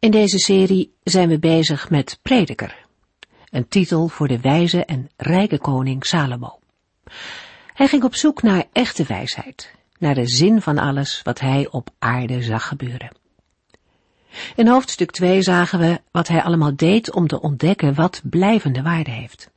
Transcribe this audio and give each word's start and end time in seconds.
In 0.00 0.10
deze 0.10 0.38
serie 0.38 0.94
zijn 1.02 1.28
we 1.28 1.38
bezig 1.38 1.90
met 1.90 2.18
Prediker, 2.22 2.86
een 3.50 3.68
titel 3.68 4.08
voor 4.08 4.28
de 4.28 4.40
wijze 4.40 4.84
en 4.84 5.10
rijke 5.16 5.58
koning 5.58 6.06
Salomo. 6.06 6.58
Hij 7.74 7.88
ging 7.88 8.04
op 8.04 8.14
zoek 8.14 8.42
naar 8.42 8.64
echte 8.72 9.04
wijsheid, 9.04 9.74
naar 9.98 10.14
de 10.14 10.28
zin 10.28 10.62
van 10.62 10.78
alles 10.78 11.22
wat 11.22 11.40
hij 11.40 11.68
op 11.70 11.90
aarde 11.98 12.42
zag 12.42 12.68
gebeuren. 12.68 13.10
In 14.56 14.68
hoofdstuk 14.68 15.10
2 15.10 15.42
zagen 15.42 15.78
we 15.78 16.00
wat 16.10 16.28
hij 16.28 16.42
allemaal 16.42 16.76
deed 16.76 17.12
om 17.12 17.26
te 17.26 17.40
ontdekken 17.40 17.94
wat 17.94 18.20
blijvende 18.24 18.82
waarde 18.82 19.10
heeft. 19.10 19.50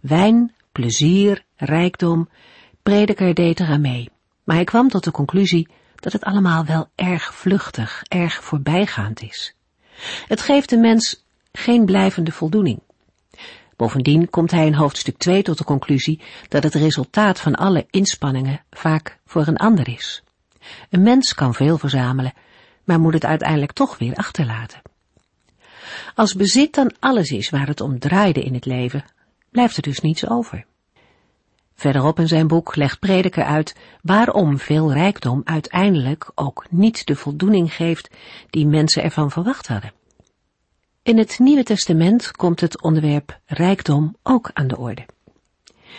Wijn, 0.00 0.54
plezier, 0.72 1.44
rijkdom, 1.56 2.28
prediker 2.82 3.34
deed 3.34 3.60
eraan 3.60 3.80
mee, 3.80 4.10
maar 4.44 4.56
hij 4.56 4.64
kwam 4.64 4.88
tot 4.88 5.04
de 5.04 5.10
conclusie 5.10 5.68
dat 5.94 6.12
het 6.12 6.24
allemaal 6.24 6.64
wel 6.64 6.88
erg 6.94 7.34
vluchtig, 7.34 8.02
erg 8.08 8.44
voorbijgaand 8.44 9.22
is. 9.22 9.55
Het 10.26 10.40
geeft 10.40 10.68
de 10.68 10.76
mens 10.76 11.24
geen 11.52 11.84
blijvende 11.84 12.32
voldoening. 12.32 12.80
Bovendien 13.76 14.30
komt 14.30 14.50
hij 14.50 14.66
in 14.66 14.74
hoofdstuk 14.74 15.16
2 15.16 15.42
tot 15.42 15.58
de 15.58 15.64
conclusie 15.64 16.20
dat 16.48 16.62
het 16.62 16.74
resultaat 16.74 17.40
van 17.40 17.54
alle 17.54 17.86
inspanningen 17.90 18.60
vaak 18.70 19.18
voor 19.24 19.46
een 19.46 19.56
ander 19.56 19.88
is. 19.88 20.22
Een 20.90 21.02
mens 21.02 21.34
kan 21.34 21.54
veel 21.54 21.78
verzamelen, 21.78 22.32
maar 22.84 23.00
moet 23.00 23.14
het 23.14 23.24
uiteindelijk 23.24 23.72
toch 23.72 23.98
weer 23.98 24.14
achterlaten. 24.14 24.82
Als 26.14 26.34
bezit 26.34 26.74
dan 26.74 26.94
alles 27.00 27.30
is 27.30 27.50
waar 27.50 27.66
het 27.66 27.80
om 27.80 27.98
draaide 27.98 28.42
in 28.42 28.54
het 28.54 28.64
leven, 28.64 29.04
blijft 29.50 29.76
er 29.76 29.82
dus 29.82 30.00
niets 30.00 30.28
over. 30.28 30.66
Verderop 31.76 32.18
in 32.18 32.28
zijn 32.28 32.46
boek 32.46 32.76
legt 32.76 32.98
Prediker 32.98 33.44
uit 33.44 33.76
waarom 34.02 34.58
veel 34.58 34.92
rijkdom 34.92 35.40
uiteindelijk 35.44 36.30
ook 36.34 36.66
niet 36.70 37.06
de 37.06 37.16
voldoening 37.16 37.74
geeft 37.74 38.10
die 38.50 38.66
mensen 38.66 39.02
ervan 39.02 39.30
verwacht 39.30 39.68
hadden. 39.68 39.92
In 41.02 41.18
het 41.18 41.38
Nieuwe 41.38 41.62
Testament 41.62 42.30
komt 42.30 42.60
het 42.60 42.82
onderwerp 42.82 43.38
rijkdom 43.46 44.16
ook 44.22 44.50
aan 44.52 44.66
de 44.66 44.78
orde. 44.78 45.06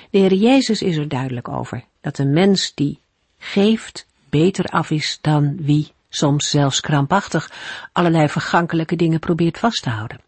De 0.10 0.18
Heer 0.18 0.34
Jezus 0.34 0.82
is 0.82 0.98
er 0.98 1.08
duidelijk 1.08 1.48
over 1.48 1.84
dat 2.02 2.18
een 2.18 2.34
mens 2.34 2.74
die 2.74 3.00
geeft 3.38 4.08
beter 4.30 4.66
af 4.66 4.92
is 4.92 5.18
dan 5.22 5.58
wie 5.60 5.92
soms 6.10 6.50
zelfs 6.50 6.82
krampachtig 6.82 7.52
allerlei 7.92 8.30
vergankelijke 8.30 8.96
dingen 8.96 9.20
probeert 9.20 9.58
vast 9.58 9.84
te 9.84 9.90
houden. 9.90 10.20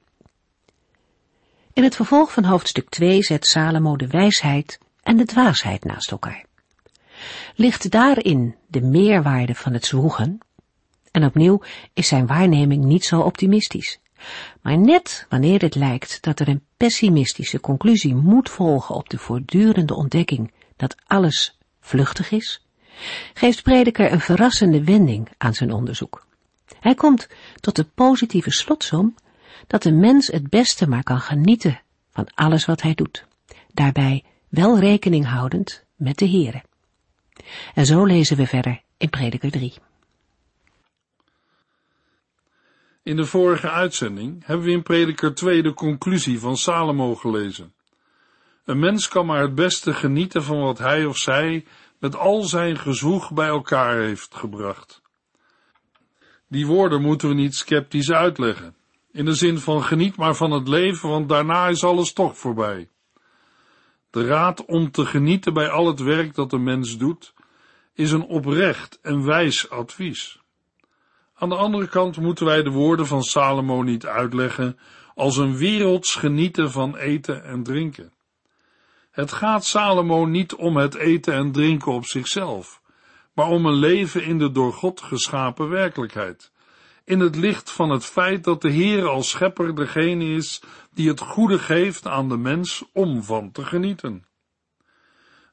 In 1.73 1.83
het 1.83 1.95
vervolg 1.95 2.33
van 2.33 2.43
hoofdstuk 2.43 2.89
2 2.89 3.23
zet 3.23 3.47
Salomo 3.47 3.95
de 3.95 4.07
wijsheid 4.07 4.79
en 5.03 5.17
de 5.17 5.25
dwaasheid 5.25 5.83
naast 5.83 6.11
elkaar. 6.11 6.45
Ligt 7.55 7.91
daarin 7.91 8.55
de 8.67 8.81
meerwaarde 8.81 9.55
van 9.55 9.73
het 9.73 9.85
zwoegen? 9.85 10.39
En 11.11 11.25
opnieuw 11.25 11.61
is 11.93 12.07
zijn 12.07 12.27
waarneming 12.27 12.83
niet 12.83 13.05
zo 13.05 13.19
optimistisch. 13.19 13.99
Maar 14.61 14.77
net 14.77 15.25
wanneer 15.29 15.61
het 15.61 15.75
lijkt 15.75 16.21
dat 16.21 16.39
er 16.39 16.47
een 16.47 16.63
pessimistische 16.77 17.59
conclusie 17.59 18.15
moet 18.15 18.49
volgen 18.49 18.95
op 18.95 19.09
de 19.09 19.17
voortdurende 19.17 19.95
ontdekking 19.95 20.51
dat 20.75 20.95
alles 21.07 21.57
vluchtig 21.79 22.31
is, 22.31 22.65
geeft 23.33 23.63
Prediker 23.63 24.11
een 24.11 24.19
verrassende 24.19 24.83
wending 24.83 25.29
aan 25.37 25.53
zijn 25.53 25.71
onderzoek. 25.71 26.27
Hij 26.79 26.95
komt 26.95 27.27
tot 27.59 27.75
de 27.75 27.83
positieve 27.83 28.51
slotsom 28.51 29.15
dat 29.67 29.83
de 29.83 29.91
mens 29.91 30.27
het 30.27 30.49
beste 30.49 30.87
maar 30.87 31.03
kan 31.03 31.19
genieten 31.19 31.81
van 32.11 32.27
alles 32.33 32.65
wat 32.65 32.81
hij 32.81 32.93
doet, 32.93 33.25
daarbij 33.73 34.23
wel 34.49 34.79
rekening 34.79 35.25
houdend 35.25 35.85
met 35.95 36.17
de 36.17 36.29
Here. 36.29 36.63
En 37.73 37.85
zo 37.85 38.05
lezen 38.05 38.37
we 38.37 38.47
verder 38.47 38.81
in 38.97 39.09
Prediker 39.09 39.51
3. 39.51 39.73
In 43.03 43.15
de 43.15 43.25
vorige 43.25 43.69
uitzending 43.69 44.45
hebben 44.45 44.65
we 44.65 44.71
in 44.71 44.83
Prediker 44.83 45.35
2 45.35 45.61
de 45.61 45.73
conclusie 45.73 46.39
van 46.39 46.57
Salomo 46.57 47.15
gelezen. 47.15 47.73
Een 48.65 48.79
mens 48.79 49.07
kan 49.07 49.25
maar 49.25 49.41
het 49.41 49.55
beste 49.55 49.93
genieten 49.93 50.43
van 50.43 50.59
wat 50.59 50.77
hij 50.77 51.05
of 51.05 51.17
zij 51.17 51.65
met 51.99 52.15
al 52.15 52.43
zijn 52.43 52.77
gezwoeg 52.77 53.31
bij 53.31 53.47
elkaar 53.47 53.97
heeft 53.97 54.35
gebracht. 54.35 55.01
Die 56.47 56.67
woorden 56.67 57.01
moeten 57.01 57.27
we 57.27 57.33
niet 57.33 57.55
sceptisch 57.55 58.11
uitleggen, 58.11 58.75
in 59.11 59.25
de 59.25 59.33
zin 59.33 59.57
van 59.57 59.83
geniet 59.83 60.15
maar 60.15 60.35
van 60.35 60.51
het 60.51 60.67
leven, 60.67 61.09
want 61.09 61.29
daarna 61.29 61.67
is 61.67 61.83
alles 61.83 62.13
toch 62.13 62.37
voorbij. 62.37 62.89
De 64.11 64.25
raad 64.25 64.65
om 64.65 64.91
te 64.91 65.05
genieten 65.05 65.53
bij 65.53 65.69
al 65.69 65.87
het 65.87 65.99
werk 65.99 66.35
dat 66.35 66.49
de 66.49 66.57
mens 66.57 66.97
doet, 66.97 67.33
is 67.93 68.11
een 68.11 68.25
oprecht 68.25 68.99
en 69.01 69.25
wijs 69.25 69.69
advies. 69.69 70.39
Aan 71.33 71.49
de 71.49 71.55
andere 71.55 71.87
kant 71.87 72.17
moeten 72.17 72.45
wij 72.45 72.63
de 72.63 72.69
woorden 72.69 73.07
van 73.07 73.23
Salomo 73.23 73.81
niet 73.81 74.05
uitleggen 74.05 74.79
als 75.15 75.37
een 75.37 75.57
werelds 75.57 76.15
genieten 76.15 76.71
van 76.71 76.95
eten 76.95 77.43
en 77.43 77.63
drinken. 77.63 78.13
Het 79.11 79.31
gaat 79.31 79.65
Salomo 79.65 80.25
niet 80.25 80.55
om 80.55 80.77
het 80.77 80.95
eten 80.95 81.33
en 81.33 81.51
drinken 81.51 81.91
op 81.91 82.05
zichzelf, 82.05 82.81
maar 83.33 83.47
om 83.47 83.65
een 83.65 83.79
leven 83.79 84.23
in 84.23 84.37
de 84.37 84.51
door 84.51 84.73
God 84.73 85.01
geschapen 85.01 85.69
werkelijkheid, 85.69 86.51
in 87.03 87.19
het 87.19 87.35
licht 87.35 87.71
van 87.71 87.89
het 87.89 88.05
feit 88.05 88.43
dat 88.43 88.61
de 88.61 88.69
Heer 88.69 89.07
als 89.07 89.29
schepper 89.29 89.75
degene 89.75 90.25
is 90.25 90.61
die 90.99 91.07
het 91.07 91.19
goede 91.19 91.59
geeft 91.59 92.07
aan 92.07 92.29
de 92.29 92.37
mens 92.37 92.83
om 92.93 93.23
van 93.23 93.51
te 93.51 93.65
genieten. 93.65 94.25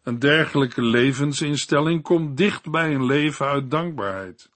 Een 0.02 0.18
dergelijke 0.18 0.82
levensinstelling 0.82 2.02
komt 2.02 2.36
dicht 2.36 2.70
bij 2.70 2.94
een 2.94 3.04
leven 3.04 3.46
uit 3.46 3.70
dankbaarheid. 3.70 4.50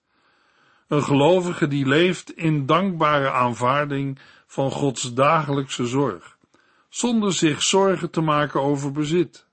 Een 0.88 1.02
gelovige 1.02 1.68
die 1.68 1.86
leeft 1.86 2.32
in 2.36 2.66
dankbare 2.66 3.30
aanvaarding 3.30 4.18
van 4.46 4.70
Gods 4.70 5.14
dagelijkse 5.14 5.86
zorg, 5.86 6.36
zonder 6.88 7.32
zich 7.32 7.62
zorgen 7.62 8.10
te 8.10 8.20
maken 8.20 8.60
over 8.60 8.92
bezit. 8.92 9.46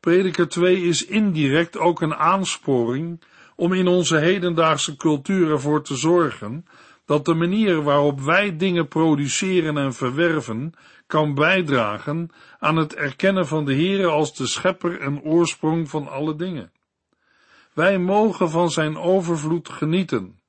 Prediker 0.00 0.48
2 0.48 0.82
is 0.82 1.06
indirect 1.06 1.78
ook 1.78 2.00
een 2.00 2.14
aansporing 2.14 3.22
om 3.56 3.72
in 3.72 3.86
onze 3.86 4.18
hedendaagse 4.18 4.96
cultuur 4.96 5.50
ervoor 5.50 5.82
te 5.82 5.96
zorgen 5.96 6.66
dat 7.06 7.24
de 7.24 7.34
manier 7.34 7.82
waarop 7.82 8.20
wij 8.20 8.56
dingen 8.56 8.88
produceren 8.88 9.76
en 9.76 9.94
verwerven 9.94 10.72
kan 11.06 11.34
bijdragen 11.34 12.30
aan 12.58 12.76
het 12.76 12.94
erkennen 12.94 13.46
van 13.46 13.64
de 13.64 13.74
Heere 13.74 14.06
als 14.06 14.34
de 14.34 14.46
schepper 14.46 15.00
en 15.00 15.22
oorsprong 15.22 15.90
van 15.90 16.08
alle 16.08 16.36
dingen. 16.36 16.72
Wij 17.72 17.98
mogen 17.98 18.50
van 18.50 18.70
zijn 18.70 18.96
overvloed 18.96 19.68
genieten. 19.68 20.40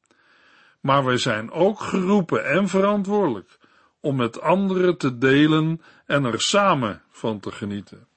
Maar 0.81 1.05
wij 1.05 1.17
zijn 1.17 1.51
ook 1.51 1.79
geroepen 1.79 2.45
en 2.45 2.67
verantwoordelijk 2.67 3.57
om 3.99 4.15
met 4.15 4.41
anderen 4.41 4.97
te 4.97 5.17
delen 5.17 5.81
en 6.05 6.25
er 6.25 6.41
samen 6.41 7.01
van 7.09 7.39
te 7.39 7.51
genieten. 7.51 8.07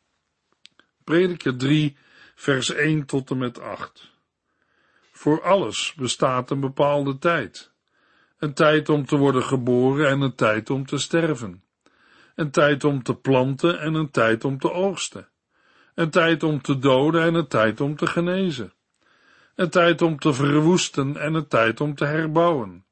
Prediker 1.04 1.56
3, 1.56 1.96
vers 2.34 2.70
1 2.70 3.06
tot 3.06 3.30
en 3.30 3.38
met 3.38 3.60
8. 3.60 4.10
Voor 5.12 5.42
alles 5.42 5.94
bestaat 5.94 6.50
een 6.50 6.60
bepaalde 6.60 7.18
tijd. 7.18 7.69
Een 8.40 8.54
tijd 8.54 8.88
om 8.88 9.06
te 9.06 9.16
worden 9.16 9.42
geboren 9.42 10.08
en 10.08 10.20
een 10.20 10.34
tijd 10.34 10.70
om 10.70 10.86
te 10.86 10.98
sterven. 10.98 11.62
Een 12.34 12.50
tijd 12.50 12.84
om 12.84 13.02
te 13.02 13.14
planten 13.14 13.80
en 13.80 13.94
een 13.94 14.10
tijd 14.10 14.44
om 14.44 14.58
te 14.58 14.72
oogsten. 14.72 15.28
Een 15.94 16.10
tijd 16.10 16.42
om 16.42 16.62
te 16.62 16.78
doden 16.78 17.22
en 17.22 17.34
een 17.34 17.48
tijd 17.48 17.80
om 17.80 17.96
te 17.96 18.06
genezen 18.06 18.72
een 19.60 19.70
tijd 19.70 20.02
om 20.02 20.18
te 20.18 20.32
verwoesten 20.32 21.16
en 21.16 21.34
een 21.34 21.48
tijd 21.48 21.80
om 21.80 21.94
te 21.94 22.04
herbouwen. 22.04 22.84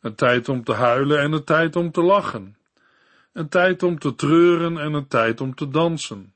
Een 0.00 0.14
tijd 0.14 0.48
om 0.48 0.64
te 0.64 0.72
huilen 0.72 1.20
en 1.20 1.32
een 1.32 1.44
tijd 1.44 1.76
om 1.76 1.90
te 1.90 2.02
lachen. 2.02 2.56
Een 3.32 3.48
tijd 3.48 3.82
om 3.82 3.98
te 3.98 4.14
treuren 4.14 4.78
en 4.78 4.92
een 4.92 5.06
tijd 5.06 5.40
om 5.40 5.54
te 5.54 5.68
dansen. 5.68 6.34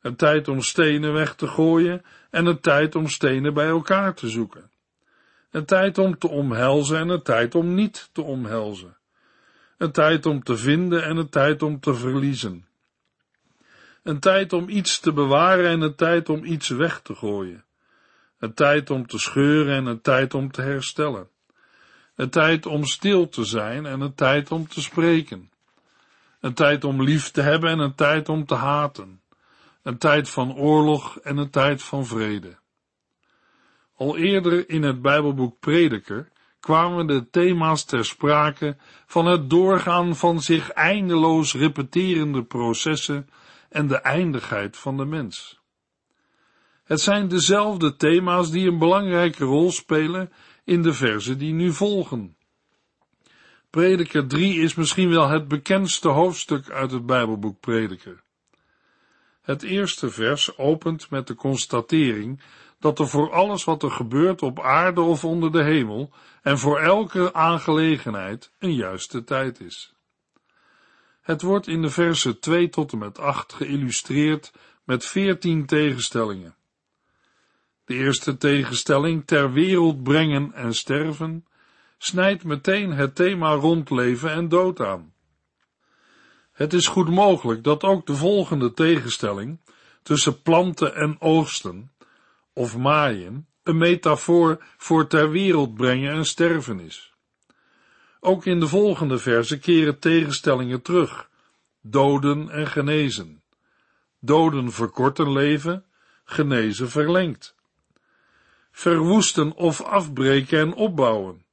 Een 0.00 0.16
tijd 0.16 0.48
om 0.48 0.60
stenen 0.60 1.12
weg 1.12 1.34
te 1.34 1.46
gooien 1.46 2.02
en 2.30 2.46
een 2.46 2.60
tijd 2.60 2.94
om 2.94 3.08
stenen 3.08 3.54
bij 3.54 3.68
elkaar 3.68 4.14
te 4.14 4.28
zoeken. 4.28 4.70
Een 5.52 5.64
tijd 5.64 5.98
om 5.98 6.18
te 6.18 6.28
omhelzen 6.28 6.98
en 6.98 7.08
een 7.08 7.22
tijd 7.22 7.54
om 7.54 7.74
niet 7.74 8.08
te 8.12 8.22
omhelzen. 8.22 8.96
Een 9.78 9.92
tijd 9.92 10.26
om 10.26 10.42
te 10.42 10.56
vinden 10.56 11.04
en 11.04 11.16
een 11.16 11.28
tijd 11.28 11.62
om 11.62 11.80
te 11.80 11.94
verliezen. 11.94 12.66
Een 14.02 14.20
tijd 14.20 14.52
om 14.52 14.68
iets 14.68 15.00
te 15.00 15.12
bewaren 15.12 15.70
en 15.70 15.80
een 15.80 15.94
tijd 15.94 16.28
om 16.28 16.44
iets 16.44 16.68
weg 16.68 17.00
te 17.00 17.14
gooien. 17.14 17.64
Een 18.38 18.54
tijd 18.54 18.90
om 18.90 19.06
te 19.06 19.18
scheuren 19.18 19.74
en 19.76 19.86
een 19.86 20.00
tijd 20.00 20.34
om 20.34 20.50
te 20.50 20.62
herstellen. 20.62 21.28
Een 22.14 22.30
tijd 22.30 22.66
om 22.66 22.84
stil 22.84 23.28
te 23.28 23.44
zijn 23.44 23.86
en 23.86 24.00
een 24.00 24.14
tijd 24.14 24.50
om 24.50 24.68
te 24.68 24.80
spreken. 24.80 25.50
Een 26.40 26.54
tijd 26.54 26.84
om 26.84 27.02
lief 27.02 27.30
te 27.30 27.40
hebben 27.40 27.70
en 27.70 27.78
een 27.78 27.94
tijd 27.94 28.28
om 28.28 28.46
te 28.46 28.54
haten. 28.54 29.20
Een 29.82 29.98
tijd 29.98 30.28
van 30.28 30.54
oorlog 30.54 31.18
en 31.18 31.36
een 31.36 31.50
tijd 31.50 31.82
van 31.82 32.06
vrede. 32.06 32.60
Al 33.96 34.16
eerder 34.16 34.68
in 34.68 34.82
het 34.82 35.02
Bijbelboek 35.02 35.60
Prediker 35.60 36.28
kwamen 36.60 37.06
de 37.06 37.30
thema's 37.30 37.84
ter 37.84 38.04
sprake 38.04 38.76
van 39.06 39.26
het 39.26 39.50
doorgaan 39.50 40.16
van 40.16 40.40
zich 40.40 40.70
eindeloos 40.70 41.54
repeterende 41.54 42.44
processen 42.44 43.28
en 43.68 43.86
de 43.86 43.96
eindigheid 43.96 44.76
van 44.76 44.96
de 44.96 45.04
mens. 45.04 45.60
Het 46.84 47.00
zijn 47.00 47.28
dezelfde 47.28 47.96
thema's 47.96 48.50
die 48.50 48.68
een 48.68 48.78
belangrijke 48.78 49.44
rol 49.44 49.70
spelen 49.70 50.32
in 50.64 50.82
de 50.82 50.92
verzen 50.92 51.38
die 51.38 51.52
nu 51.52 51.72
volgen. 51.72 52.36
Prediker 53.70 54.26
3 54.26 54.60
is 54.60 54.74
misschien 54.74 55.08
wel 55.08 55.28
het 55.28 55.48
bekendste 55.48 56.08
hoofdstuk 56.08 56.70
uit 56.70 56.90
het 56.90 57.06
Bijbelboek 57.06 57.60
Prediker. 57.60 58.22
Het 59.42 59.62
eerste 59.62 60.10
vers 60.10 60.58
opent 60.58 61.10
met 61.10 61.26
de 61.26 61.34
constatering 61.34 62.40
dat 62.82 62.98
er 62.98 63.08
voor 63.08 63.32
alles 63.32 63.64
wat 63.64 63.82
er 63.82 63.90
gebeurt 63.90 64.42
op 64.42 64.60
aarde 64.60 65.00
of 65.00 65.24
onder 65.24 65.52
de 65.52 65.62
hemel 65.62 66.10
en 66.42 66.58
voor 66.58 66.78
elke 66.78 67.34
aangelegenheid 67.34 68.52
een 68.58 68.74
juiste 68.74 69.24
tijd 69.24 69.60
is. 69.60 69.94
Het 71.20 71.42
wordt 71.42 71.66
in 71.66 71.82
de 71.82 71.90
versen 71.90 72.40
2 72.40 72.68
tot 72.68 72.92
en 72.92 72.98
met 72.98 73.18
8 73.18 73.52
geïllustreerd 73.52 74.52
met 74.84 75.06
veertien 75.06 75.66
tegenstellingen. 75.66 76.54
De 77.84 77.94
eerste 77.94 78.36
tegenstelling, 78.36 79.26
ter 79.26 79.52
wereld 79.52 80.02
brengen 80.02 80.52
en 80.52 80.74
sterven, 80.74 81.46
snijdt 81.98 82.44
meteen 82.44 82.92
het 82.92 83.14
thema 83.14 83.52
rond 83.52 83.90
leven 83.90 84.30
en 84.30 84.48
dood 84.48 84.80
aan. 84.80 85.12
Het 86.52 86.72
is 86.72 86.86
goed 86.86 87.08
mogelijk 87.08 87.64
dat 87.64 87.82
ook 87.82 88.06
de 88.06 88.14
volgende 88.14 88.72
tegenstelling 88.72 89.60
tussen 90.02 90.42
planten 90.42 90.94
en 90.94 91.20
oogsten, 91.20 91.92
of 92.52 92.76
maaien, 92.76 93.46
een 93.62 93.78
metafoor 93.78 94.64
voor 94.76 95.06
ter 95.06 95.30
wereld 95.30 95.74
brengen 95.74 96.12
en 96.12 96.24
sterven 96.24 96.80
is. 96.80 97.12
Ook 98.20 98.46
in 98.46 98.60
de 98.60 98.68
volgende 98.68 99.18
verse 99.18 99.58
keren 99.58 99.98
tegenstellingen 99.98 100.82
terug, 100.82 101.30
doden 101.80 102.50
en 102.50 102.66
genezen. 102.66 103.42
Doden 104.20 104.72
verkorten 104.72 105.32
leven, 105.32 105.84
genezen 106.24 106.88
verlengt. 106.88 107.54
Verwoesten 108.70 109.54
of 109.54 109.82
afbreken 109.82 110.58
en 110.58 110.74
opbouwen. 110.74 111.44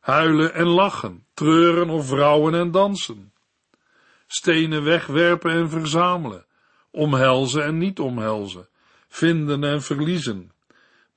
Huilen 0.00 0.54
en 0.54 0.66
lachen, 0.66 1.26
treuren 1.34 1.90
of 1.90 2.10
rouwen 2.10 2.54
en 2.54 2.70
dansen. 2.70 3.32
Stenen 4.26 4.84
wegwerpen 4.84 5.50
en 5.50 5.70
verzamelen, 5.70 6.46
omhelzen 6.90 7.64
en 7.64 7.78
niet 7.78 8.00
omhelzen, 8.00 8.68
vinden 9.14 9.64
en 9.64 9.82
verliezen, 9.82 10.52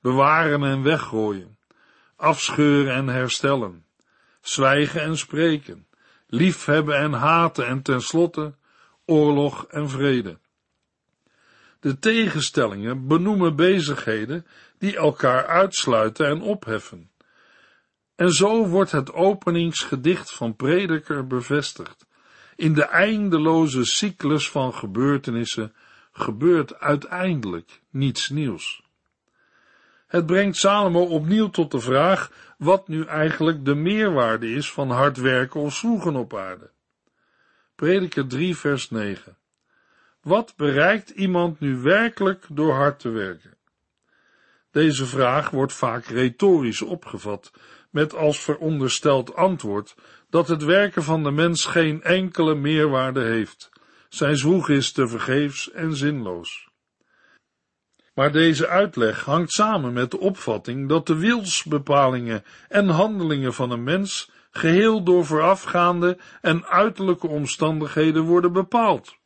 bewaren 0.00 0.64
en 0.64 0.82
weggooien, 0.82 1.58
afscheuren 2.16 2.94
en 2.94 3.08
herstellen, 3.08 3.84
zwijgen 4.40 5.00
en 5.00 5.16
spreken, 5.16 5.86
liefhebben 6.26 6.96
en 6.96 7.12
haten 7.12 7.66
en 7.66 7.82
tenslotte 7.82 8.54
oorlog 9.06 9.64
en 9.64 9.88
vrede. 9.88 10.38
De 11.80 11.98
tegenstellingen 11.98 13.06
benoemen 13.06 13.56
bezigheden 13.56 14.46
die 14.78 14.96
elkaar 14.96 15.46
uitsluiten 15.46 16.26
en 16.26 16.40
opheffen. 16.40 17.10
En 18.16 18.32
zo 18.32 18.66
wordt 18.66 18.90
het 18.90 19.12
openingsgedicht 19.12 20.32
van 20.32 20.56
Prediker 20.56 21.26
bevestigd. 21.26 22.06
In 22.56 22.74
de 22.74 22.84
eindeloze 22.84 23.84
cyclus 23.84 24.50
van 24.50 24.74
gebeurtenissen 24.74 25.72
gebeurt 26.18 26.80
uiteindelijk 26.80 27.80
niets 27.90 28.28
nieuws. 28.28 28.82
Het 30.06 30.26
brengt 30.26 30.56
Salomo 30.56 31.04
opnieuw 31.04 31.48
tot 31.48 31.70
de 31.70 31.80
vraag 31.80 32.30
wat 32.58 32.88
nu 32.88 33.04
eigenlijk 33.04 33.64
de 33.64 33.74
meerwaarde 33.74 34.50
is 34.50 34.72
van 34.72 34.90
hard 34.90 35.16
werken 35.16 35.60
of 35.60 35.74
zwoegen 35.74 36.16
op 36.16 36.34
aarde. 36.34 36.70
Prediker 37.74 38.26
3 38.26 38.56
vers 38.56 38.90
9. 38.90 39.36
Wat 40.22 40.54
bereikt 40.56 41.10
iemand 41.10 41.60
nu 41.60 41.76
werkelijk 41.76 42.46
door 42.50 42.74
hard 42.74 43.00
te 43.00 43.08
werken? 43.08 43.56
Deze 44.70 45.06
vraag 45.06 45.50
wordt 45.50 45.72
vaak 45.72 46.04
retorisch 46.04 46.82
opgevat, 46.82 47.52
met 47.90 48.14
als 48.14 48.40
verondersteld 48.40 49.34
antwoord 49.34 49.94
dat 50.30 50.48
het 50.48 50.64
werken 50.64 51.02
van 51.02 51.22
de 51.22 51.30
mens 51.30 51.64
geen 51.64 52.02
enkele 52.02 52.54
meerwaarde 52.54 53.22
heeft. 53.22 53.70
Zijn 54.08 54.36
zwoeg 54.36 54.68
is 54.68 54.92
te 54.92 55.08
vergeefs 55.08 55.70
en 55.70 55.96
zinloos. 55.96 56.68
Maar 58.14 58.32
deze 58.32 58.68
uitleg 58.68 59.24
hangt 59.24 59.52
samen 59.52 59.92
met 59.92 60.10
de 60.10 60.18
opvatting 60.18 60.88
dat 60.88 61.06
de 61.06 61.16
wilsbepalingen 61.16 62.44
en 62.68 62.88
handelingen 62.88 63.54
van 63.54 63.70
een 63.70 63.82
mens 63.82 64.30
geheel 64.50 65.02
door 65.02 65.24
voorafgaande 65.24 66.18
en 66.40 66.66
uiterlijke 66.66 67.26
omstandigheden 67.26 68.22
worden 68.22 68.52
bepaald. 68.52 69.16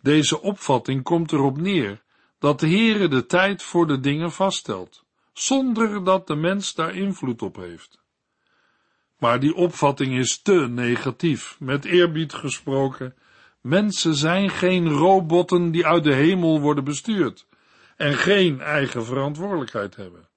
Deze 0.00 0.40
opvatting 0.40 1.02
komt 1.02 1.32
erop 1.32 1.56
neer 1.56 2.02
dat 2.38 2.60
de 2.60 2.68
Heere 2.68 3.08
de 3.08 3.26
tijd 3.26 3.62
voor 3.62 3.86
de 3.86 4.00
dingen 4.00 4.32
vaststelt, 4.32 5.04
zonder 5.32 6.04
dat 6.04 6.26
de 6.26 6.34
mens 6.34 6.74
daar 6.74 6.94
invloed 6.94 7.42
op 7.42 7.56
heeft. 7.56 8.02
Maar 9.18 9.40
die 9.40 9.54
opvatting 9.54 10.18
is 10.18 10.42
te 10.42 10.68
negatief, 10.68 11.56
met 11.58 11.84
eerbied 11.84 12.34
gesproken. 12.34 13.14
Mensen 13.66 14.14
zijn 14.14 14.50
geen 14.50 14.88
robotten 14.88 15.70
die 15.70 15.86
uit 15.86 16.04
de 16.04 16.14
hemel 16.14 16.60
worden 16.60 16.84
bestuurd 16.84 17.46
en 17.96 18.14
geen 18.14 18.60
eigen 18.60 19.04
verantwoordelijkheid 19.04 19.96
hebben. 19.96 20.28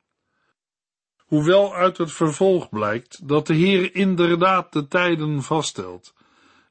Hoewel 1.17 1.75
uit 1.75 1.97
het 1.97 2.11
vervolg 2.11 2.69
blijkt 2.69 3.27
dat 3.27 3.47
de 3.47 3.53
Heer 3.53 3.95
inderdaad 3.95 4.73
de 4.73 4.87
tijden 4.87 5.43
vaststelt 5.43 6.13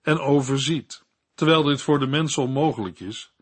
en 0.02 0.18
overziet, 0.18 1.04
terwijl 1.34 1.62
dit 1.62 1.82
voor 1.82 1.98
de 1.98 2.06
mens 2.06 2.38
onmogelijk 2.38 3.00
is, 3.00 3.32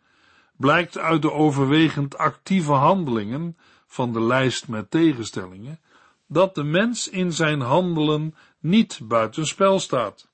blijkt 0.56 0.98
uit 0.98 1.22
de 1.22 1.32
overwegend 1.32 2.16
actieve 2.16 2.72
handelingen 2.72 3.56
van 3.86 4.12
de 4.12 4.20
lijst 4.20 4.68
met 4.68 4.90
tegenstellingen 4.90 5.80
dat 6.26 6.54
de 6.54 6.64
mens 6.64 7.08
in 7.08 7.32
zijn 7.32 7.60
handelen 7.60 8.34
niet 8.60 9.00
buitenspel 9.02 9.80
staat. 9.80 10.32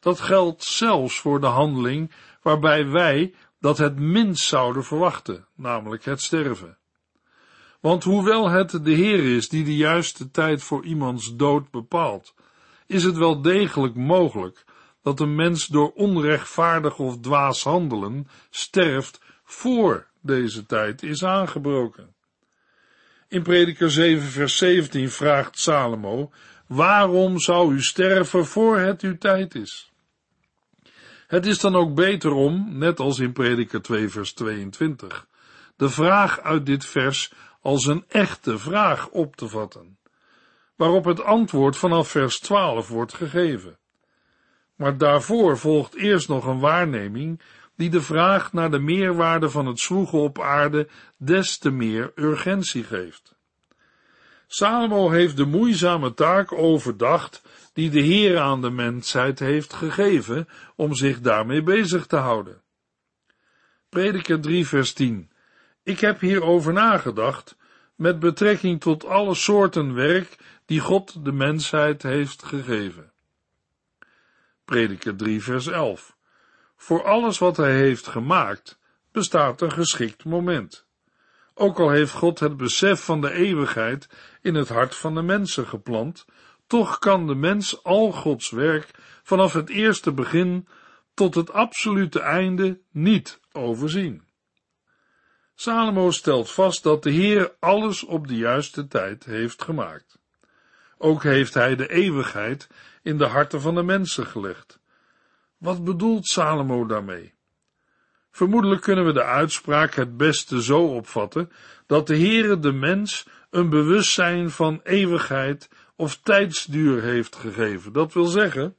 Dat 0.00 0.20
geldt 0.20 0.64
zelfs 0.64 1.20
voor 1.20 1.40
de 1.40 1.46
handeling 1.46 2.12
waarbij 2.42 2.88
wij 2.88 3.34
dat 3.60 3.78
het 3.78 3.98
minst 3.98 4.44
zouden 4.44 4.84
verwachten, 4.84 5.46
namelijk 5.54 6.04
het 6.04 6.20
sterven. 6.20 6.78
Want 7.80 8.04
hoewel 8.04 8.48
het 8.48 8.84
de 8.84 8.92
Heer 8.92 9.36
is 9.36 9.48
die 9.48 9.64
de 9.64 9.76
juiste 9.76 10.30
tijd 10.30 10.62
voor 10.62 10.84
iemands 10.84 11.36
dood 11.36 11.70
bepaalt, 11.70 12.34
is 12.86 13.04
het 13.04 13.16
wel 13.16 13.42
degelijk 13.42 13.94
mogelijk 13.94 14.64
dat 15.02 15.20
een 15.20 15.34
mens 15.34 15.66
door 15.66 15.92
onrechtvaardig 15.92 16.98
of 16.98 17.20
dwaas 17.20 17.64
handelen 17.64 18.28
sterft 18.50 19.20
voor 19.44 20.06
deze 20.20 20.66
tijd 20.66 21.02
is 21.02 21.24
aangebroken. 21.24 22.14
In 23.28 23.42
Prediker 23.42 23.90
7 23.90 24.28
vers 24.28 24.56
17 24.56 25.10
vraagt 25.10 25.58
Salomo, 25.58 26.30
waarom 26.66 27.38
zou 27.38 27.74
u 27.74 27.82
sterven 27.82 28.46
voor 28.46 28.78
het 28.78 29.00
uw 29.00 29.18
tijd 29.18 29.54
is? 29.54 29.89
Het 31.30 31.46
is 31.46 31.58
dan 31.58 31.76
ook 31.76 31.94
beter 31.94 32.32
om, 32.32 32.78
net 32.78 33.00
als 33.00 33.18
in 33.18 33.32
Prediker 33.32 33.82
2 33.82 34.08
vers 34.08 34.32
22, 34.32 35.26
de 35.76 35.88
vraag 35.88 36.40
uit 36.40 36.66
dit 36.66 36.86
vers 36.86 37.32
als 37.60 37.86
een 37.86 38.04
echte 38.08 38.58
vraag 38.58 39.08
op 39.08 39.36
te 39.36 39.48
vatten, 39.48 39.98
waarop 40.76 41.04
het 41.04 41.22
antwoord 41.22 41.76
vanaf 41.76 42.08
vers 42.08 42.38
12 42.38 42.88
wordt 42.88 43.14
gegeven. 43.14 43.78
Maar 44.76 44.98
daarvoor 44.98 45.58
volgt 45.58 45.94
eerst 45.94 46.28
nog 46.28 46.46
een 46.46 46.60
waarneming 46.60 47.40
die 47.76 47.90
de 47.90 48.02
vraag 48.02 48.52
naar 48.52 48.70
de 48.70 48.80
meerwaarde 48.80 49.50
van 49.50 49.66
het 49.66 49.80
zwoegen 49.80 50.18
op 50.18 50.40
aarde 50.40 50.88
des 51.16 51.58
te 51.58 51.70
meer 51.70 52.12
urgentie 52.14 52.84
geeft. 52.84 53.34
Salomo 54.46 55.10
heeft 55.10 55.36
de 55.36 55.46
moeizame 55.46 56.14
taak 56.14 56.52
overdacht 56.52 57.42
die 57.72 57.90
de 57.90 58.00
Heer 58.00 58.38
aan 58.38 58.60
de 58.60 58.70
mensheid 58.70 59.38
heeft 59.38 59.72
gegeven 59.72 60.48
om 60.76 60.94
zich 60.94 61.20
daarmee 61.20 61.62
bezig 61.62 62.06
te 62.06 62.16
houden. 62.16 62.62
Prediker 63.88 64.40
3 64.40 64.66
vers 64.66 64.92
10 64.92 65.30
Ik 65.82 66.00
heb 66.00 66.20
hierover 66.20 66.72
nagedacht 66.72 67.56
met 67.94 68.18
betrekking 68.18 68.80
tot 68.80 69.04
alle 69.04 69.34
soorten 69.34 69.94
werk 69.94 70.36
die 70.66 70.80
God 70.80 71.24
de 71.24 71.32
mensheid 71.32 72.02
heeft 72.02 72.44
gegeven. 72.44 73.12
Prediker 74.64 75.16
3 75.16 75.42
vers 75.42 75.66
11 75.66 76.16
Voor 76.76 77.04
alles 77.04 77.38
wat 77.38 77.56
hij 77.56 77.72
heeft 77.72 78.06
gemaakt 78.06 78.78
bestaat 79.12 79.60
een 79.60 79.72
geschikt 79.72 80.24
moment. 80.24 80.86
Ook 81.54 81.78
al 81.78 81.90
heeft 81.90 82.12
God 82.12 82.38
het 82.38 82.56
besef 82.56 83.04
van 83.04 83.20
de 83.20 83.32
eeuwigheid 83.32 84.08
in 84.40 84.54
het 84.54 84.68
hart 84.68 84.94
van 84.94 85.14
de 85.14 85.22
mensen 85.22 85.66
geplant, 85.66 86.24
toch 86.70 86.98
kan 86.98 87.26
de 87.26 87.34
mens 87.34 87.84
al 87.84 88.12
Gods 88.12 88.50
werk 88.50 88.90
vanaf 89.22 89.52
het 89.52 89.68
eerste 89.68 90.12
begin 90.12 90.68
tot 91.14 91.34
het 91.34 91.52
absolute 91.52 92.20
einde 92.20 92.80
niet 92.90 93.40
overzien. 93.52 94.22
Salomo 95.54 96.10
stelt 96.10 96.50
vast 96.50 96.82
dat 96.82 97.02
de 97.02 97.10
Heer 97.10 97.52
alles 97.58 98.04
op 98.04 98.28
de 98.28 98.36
juiste 98.36 98.86
tijd 98.86 99.24
heeft 99.24 99.62
gemaakt. 99.62 100.18
Ook 100.98 101.22
heeft 101.22 101.54
hij 101.54 101.76
de 101.76 101.90
eeuwigheid 101.90 102.68
in 103.02 103.18
de 103.18 103.26
harten 103.26 103.60
van 103.60 103.74
de 103.74 103.82
mensen 103.82 104.26
gelegd. 104.26 104.80
Wat 105.58 105.84
bedoelt 105.84 106.26
Salomo 106.26 106.86
daarmee? 106.86 107.34
Vermoedelijk 108.30 108.82
kunnen 108.82 109.06
we 109.06 109.12
de 109.12 109.24
uitspraak 109.24 109.94
het 109.94 110.16
beste 110.16 110.62
zo 110.62 110.86
opvatten 110.86 111.52
dat 111.86 112.06
de 112.06 112.16
Heere 112.16 112.58
de 112.58 112.72
mens 112.72 113.26
een 113.50 113.68
bewustzijn 113.68 114.50
van 114.50 114.80
eeuwigheid 114.82 115.68
of 115.96 116.16
tijdsduur 116.22 117.02
heeft 117.02 117.36
gegeven. 117.36 117.92
Dat 117.92 118.12
wil 118.12 118.26
zeggen 118.26 118.76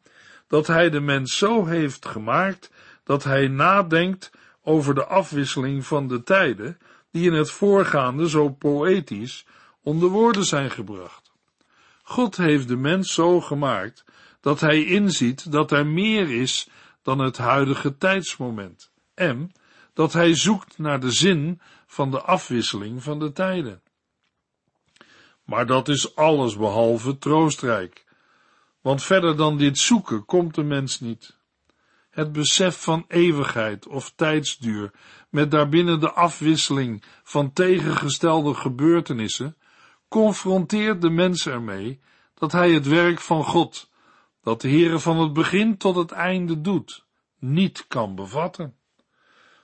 dat 0.47 0.67
hij 0.67 0.89
de 0.89 0.99
mens 0.99 1.37
zo 1.37 1.65
heeft 1.65 2.05
gemaakt 2.05 2.71
dat 3.03 3.23
hij 3.23 3.47
nadenkt 3.47 4.31
over 4.63 4.95
de 4.95 5.05
afwisseling 5.05 5.85
van 5.85 6.07
de 6.07 6.23
tijden, 6.23 6.77
die 7.11 7.25
in 7.25 7.33
het 7.33 7.51
voorgaande 7.51 8.29
zo 8.29 8.49
poëtisch 8.49 9.45
onder 9.83 10.09
woorden 10.09 10.45
zijn 10.45 10.71
gebracht. 10.71 11.31
God 12.03 12.37
heeft 12.37 12.67
de 12.67 12.77
mens 12.77 13.13
zo 13.13 13.41
gemaakt 13.41 14.05
dat 14.41 14.59
hij 14.59 14.83
inziet 14.83 15.51
dat 15.51 15.71
er 15.71 15.87
meer 15.87 16.29
is 16.29 16.69
dan 17.01 17.19
het 17.19 17.37
huidige 17.37 17.97
tijdsmoment 17.97 18.91
en 19.13 19.51
dat 19.93 20.13
hij 20.13 20.35
zoekt 20.35 20.77
naar 20.77 20.99
de 20.99 21.11
zin 21.11 21.61
van 21.87 22.11
de 22.11 22.21
afwisseling 22.21 23.03
van 23.03 23.19
de 23.19 23.31
tijden. 23.31 23.81
Maar 25.51 25.65
dat 25.65 25.88
is 25.88 26.15
alles 26.15 26.58
behalve 26.58 27.17
troostrijk, 27.17 28.05
want 28.81 29.03
verder 29.03 29.38
dan 29.38 29.58
dit 29.58 29.77
zoeken 29.77 30.25
komt 30.25 30.55
de 30.55 30.63
mens 30.63 31.00
niet. 31.00 31.38
Het 32.10 32.31
besef 32.31 32.84
van 32.84 33.05
eeuwigheid 33.08 33.88
of 33.88 34.12
tijdsduur, 34.15 34.91
met 35.29 35.51
daarbinnen 35.51 36.00
de 36.00 36.12
afwisseling 36.12 37.03
van 37.24 37.53
tegengestelde 37.53 38.53
gebeurtenissen, 38.53 39.58
confronteert 40.08 41.01
de 41.01 41.10
mens 41.10 41.48
ermee 41.48 42.00
dat 42.34 42.51
hij 42.51 42.72
het 42.72 42.88
werk 42.88 43.20
van 43.20 43.43
God, 43.43 43.89
dat 44.43 44.62
de 44.62 44.70
Heere 44.70 45.00
van 45.00 45.20
het 45.20 45.34
begin 45.34 45.77
tot 45.77 45.96
het 45.96 46.12
einde 46.12 46.62
doet, 46.62 47.05
niet 47.39 47.86
kan 47.88 48.15
bevatten. 48.15 48.75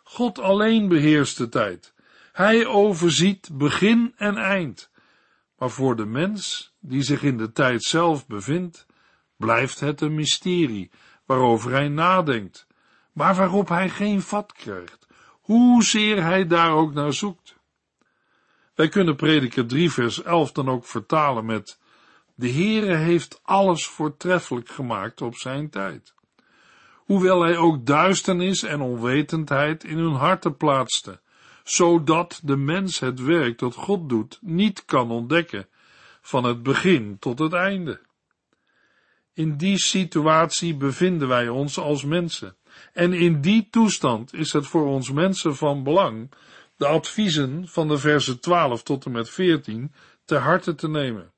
God 0.03 0.39
alleen 0.39 0.87
beheerst 0.87 1.37
de 1.37 1.49
tijd. 1.49 1.93
Hij 2.31 2.65
overziet 2.65 3.49
begin 3.53 4.13
en 4.17 4.37
eind. 4.37 4.89
Maar 5.57 5.69
voor 5.69 5.95
de 5.95 6.05
mens, 6.05 6.73
die 6.79 7.01
zich 7.01 7.23
in 7.23 7.37
de 7.37 7.51
tijd 7.51 7.83
zelf 7.83 8.27
bevindt, 8.27 8.85
blijft 9.37 9.79
het 9.79 10.01
een 10.01 10.15
mysterie 10.15 10.91
waarover 11.25 11.71
hij 11.71 11.87
nadenkt, 11.87 12.67
maar 13.11 13.35
waarop 13.35 13.69
hij 13.69 13.89
geen 13.89 14.21
vat 14.21 14.53
krijgt, 14.53 15.07
hoezeer 15.41 16.23
hij 16.23 16.47
daar 16.47 16.71
ook 16.71 16.93
naar 16.93 17.13
zoekt. 17.13 17.55
Wij 18.75 18.87
kunnen 18.87 19.15
prediker 19.15 19.67
3 19.67 19.91
vers 19.91 20.23
11 20.23 20.51
dan 20.51 20.69
ook 20.69 20.85
vertalen 20.85 21.45
met 21.45 21.79
de 22.35 22.49
Heere 22.49 22.95
heeft 22.95 23.39
alles 23.43 23.87
voortreffelijk 23.87 24.69
gemaakt 24.69 25.21
op 25.21 25.35
zijn 25.35 25.69
tijd. 25.69 26.13
Hoewel 26.95 27.41
hij 27.41 27.57
ook 27.57 27.85
duisternis 27.85 28.63
en 28.63 28.81
onwetendheid 28.81 29.83
in 29.83 29.97
hun 29.97 30.13
harten 30.13 30.57
plaatste, 30.57 31.19
zodat 31.69 32.41
de 32.43 32.57
mens 32.57 32.99
het 32.99 33.21
werk 33.21 33.59
dat 33.59 33.75
God 33.75 34.09
doet 34.09 34.39
niet 34.41 34.85
kan 34.85 35.11
ontdekken, 35.11 35.67
van 36.21 36.43
het 36.43 36.63
begin 36.63 37.19
tot 37.19 37.39
het 37.39 37.53
einde. 37.53 38.01
In 39.33 39.57
die 39.57 39.77
situatie 39.77 40.75
bevinden 40.75 41.27
wij 41.27 41.49
ons 41.49 41.77
als 41.77 42.03
mensen. 42.03 42.55
En 42.93 43.13
in 43.13 43.41
die 43.41 43.67
toestand 43.69 44.33
is 44.33 44.53
het 44.53 44.67
voor 44.67 44.87
ons 44.87 45.11
mensen 45.11 45.55
van 45.55 45.83
belang 45.83 46.31
de 46.75 46.87
adviezen 46.87 47.67
van 47.67 47.87
de 47.87 47.97
versen 47.97 48.39
12 48.39 48.83
tot 48.83 49.05
en 49.05 49.11
met 49.11 49.29
14 49.29 49.93
ter 50.25 50.39
harte 50.39 50.75
te 50.75 50.89
nemen. 50.89 51.33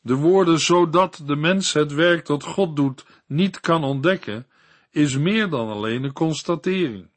De 0.00 0.14
woorden 0.14 0.58
zodat 0.58 1.22
de 1.24 1.36
mens 1.36 1.72
het 1.72 1.92
werk 1.92 2.26
dat 2.26 2.42
God 2.44 2.76
doet 2.76 3.06
niet 3.26 3.60
kan 3.60 3.84
ontdekken, 3.84 4.46
is 4.90 5.16
meer 5.16 5.48
dan 5.48 5.68
alleen 5.68 6.04
een 6.04 6.12
constatering. 6.12 7.11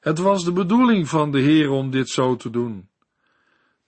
Het 0.00 0.18
was 0.18 0.44
de 0.44 0.52
bedoeling 0.52 1.08
van 1.08 1.30
de 1.30 1.40
Heer 1.40 1.70
om 1.70 1.90
dit 1.90 2.08
zo 2.08 2.36
te 2.36 2.50
doen. 2.50 2.88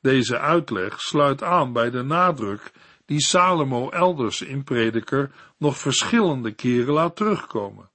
Deze 0.00 0.38
uitleg 0.38 1.00
sluit 1.00 1.42
aan 1.42 1.72
bij 1.72 1.90
de 1.90 2.02
nadruk 2.02 2.72
die 3.04 3.20
Salomo 3.20 3.90
elders 3.90 4.42
in 4.42 4.64
Prediker 4.64 5.30
nog 5.58 5.78
verschillende 5.78 6.52
keren 6.52 6.92
laat 6.92 7.16
terugkomen. 7.16 7.90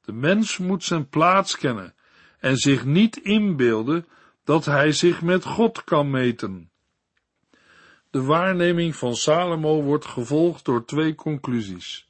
De 0.00 0.12
mens 0.12 0.58
moet 0.58 0.84
zijn 0.84 1.08
plaats 1.08 1.56
kennen 1.56 1.94
en 2.38 2.56
zich 2.56 2.84
niet 2.84 3.16
inbeelden 3.16 4.06
dat 4.44 4.64
hij 4.64 4.92
zich 4.92 5.22
met 5.22 5.44
God 5.44 5.84
kan 5.84 6.10
meten. 6.10 6.70
De 8.10 8.22
waarneming 8.22 8.96
van 8.96 9.14
Salomo 9.14 9.82
wordt 9.82 10.06
gevolgd 10.06 10.64
door 10.64 10.84
twee 10.84 11.14
conclusies, 11.14 12.08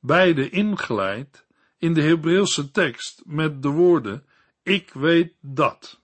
beide 0.00 0.50
ingeleid 0.50 1.46
in 1.78 1.94
de 1.94 2.02
Hebreeuwse 2.02 2.70
tekst 2.70 3.22
met 3.24 3.62
de 3.62 3.68
woorden 3.68 4.24
ik 4.66 4.90
weet 4.92 5.32
dat. 5.40 6.00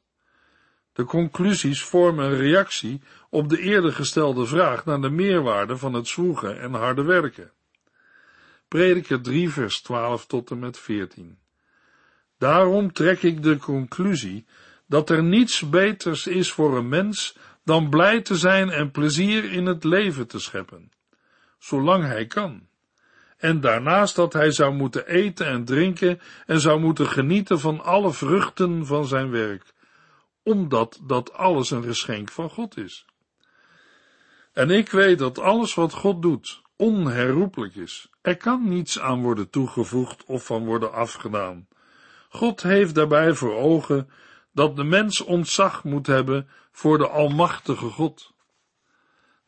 De 0.92 1.04
conclusies 1.04 1.82
vormen 1.82 2.24
een 2.24 2.36
reactie 2.36 3.00
op 3.30 3.48
de 3.48 3.58
eerder 3.58 3.92
gestelde 3.92 4.46
vraag 4.46 4.84
naar 4.84 5.00
de 5.00 5.10
meerwaarde 5.10 5.76
van 5.76 5.94
het 5.94 6.08
zwoegen 6.08 6.60
en 6.60 6.74
harde 6.74 7.02
werken. 7.02 7.52
Prediker 8.68 9.20
3 9.20 9.50
vers 9.50 9.80
12 9.80 10.26
tot 10.26 10.50
en 10.50 10.58
met 10.58 10.78
14. 10.78 11.38
Daarom 12.38 12.92
trek 12.92 13.22
ik 13.22 13.42
de 13.42 13.56
conclusie 13.56 14.46
dat 14.86 15.10
er 15.10 15.22
niets 15.22 15.68
beters 15.68 16.26
is 16.26 16.52
voor 16.52 16.76
een 16.76 16.88
mens 16.88 17.36
dan 17.64 17.90
blij 17.90 18.20
te 18.20 18.36
zijn 18.36 18.70
en 18.70 18.90
plezier 18.90 19.52
in 19.52 19.66
het 19.66 19.84
leven 19.84 20.26
te 20.26 20.38
scheppen, 20.38 20.92
zolang 21.58 22.04
hij 22.04 22.26
kan. 22.26 22.68
En 23.42 23.60
daarnaast 23.60 24.16
dat 24.16 24.32
hij 24.32 24.50
zou 24.50 24.74
moeten 24.74 25.06
eten 25.06 25.46
en 25.46 25.64
drinken 25.64 26.20
en 26.46 26.60
zou 26.60 26.80
moeten 26.80 27.06
genieten 27.06 27.60
van 27.60 27.80
alle 27.80 28.12
vruchten 28.12 28.86
van 28.86 29.06
zijn 29.06 29.30
werk, 29.30 29.72
omdat 30.42 31.00
dat 31.02 31.32
alles 31.32 31.70
een 31.70 31.82
geschenk 31.82 32.30
van 32.30 32.50
God 32.50 32.76
is. 32.76 33.06
En 34.52 34.70
ik 34.70 34.90
weet 34.90 35.18
dat 35.18 35.38
alles 35.38 35.74
wat 35.74 35.92
God 35.92 36.22
doet 36.22 36.62
onherroepelijk 36.76 37.74
is. 37.74 38.08
Er 38.20 38.36
kan 38.36 38.68
niets 38.68 39.00
aan 39.00 39.22
worden 39.22 39.50
toegevoegd 39.50 40.24
of 40.24 40.44
van 40.44 40.64
worden 40.64 40.92
afgedaan. 40.92 41.68
God 42.28 42.62
heeft 42.62 42.94
daarbij 42.94 43.34
voor 43.34 43.54
ogen 43.54 44.10
dat 44.52 44.76
de 44.76 44.84
mens 44.84 45.20
ontzag 45.20 45.84
moet 45.84 46.06
hebben 46.06 46.48
voor 46.72 46.98
de 46.98 47.08
Almachtige 47.08 47.88
God. 47.88 48.32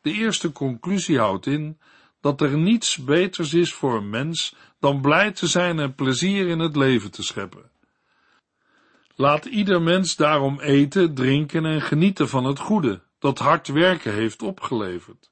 De 0.01 0.11
eerste 0.11 0.51
conclusie 0.51 1.19
houdt 1.19 1.45
in 1.45 1.79
dat 2.25 2.41
er 2.41 2.57
niets 2.57 2.97
beters 2.97 3.53
is 3.53 3.73
voor 3.73 3.95
een 3.95 4.09
mens 4.09 4.55
dan 4.79 5.01
blij 5.01 5.31
te 5.31 5.47
zijn 5.47 5.79
en 5.79 5.95
plezier 5.95 6.47
in 6.47 6.59
het 6.59 6.75
leven 6.75 7.11
te 7.11 7.23
scheppen. 7.23 7.71
Laat 9.15 9.45
ieder 9.45 9.81
mens 9.81 10.15
daarom 10.15 10.59
eten, 10.59 11.13
drinken 11.13 11.65
en 11.65 11.81
genieten 11.81 12.29
van 12.29 12.43
het 12.43 12.59
goede 12.59 13.01
dat 13.19 13.39
hard 13.39 13.67
werken 13.67 14.13
heeft 14.13 14.41
opgeleverd. 14.41 15.31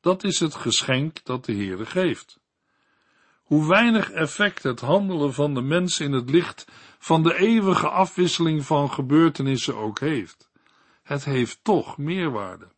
Dat 0.00 0.24
is 0.24 0.40
het 0.40 0.54
geschenk 0.54 1.24
dat 1.24 1.44
de 1.44 1.52
Heere 1.52 1.86
geeft. 1.86 2.40
Hoe 3.42 3.68
weinig 3.68 4.10
effect 4.10 4.62
het 4.62 4.80
handelen 4.80 5.34
van 5.34 5.54
de 5.54 5.62
mens 5.62 6.00
in 6.00 6.12
het 6.12 6.30
licht 6.30 6.64
van 6.98 7.22
de 7.22 7.34
eeuwige 7.38 7.88
afwisseling 7.88 8.64
van 8.64 8.90
gebeurtenissen 8.90 9.76
ook 9.76 10.00
heeft, 10.00 10.50
het 11.02 11.24
heeft 11.24 11.58
toch 11.62 11.98
meerwaarde. 11.98 12.68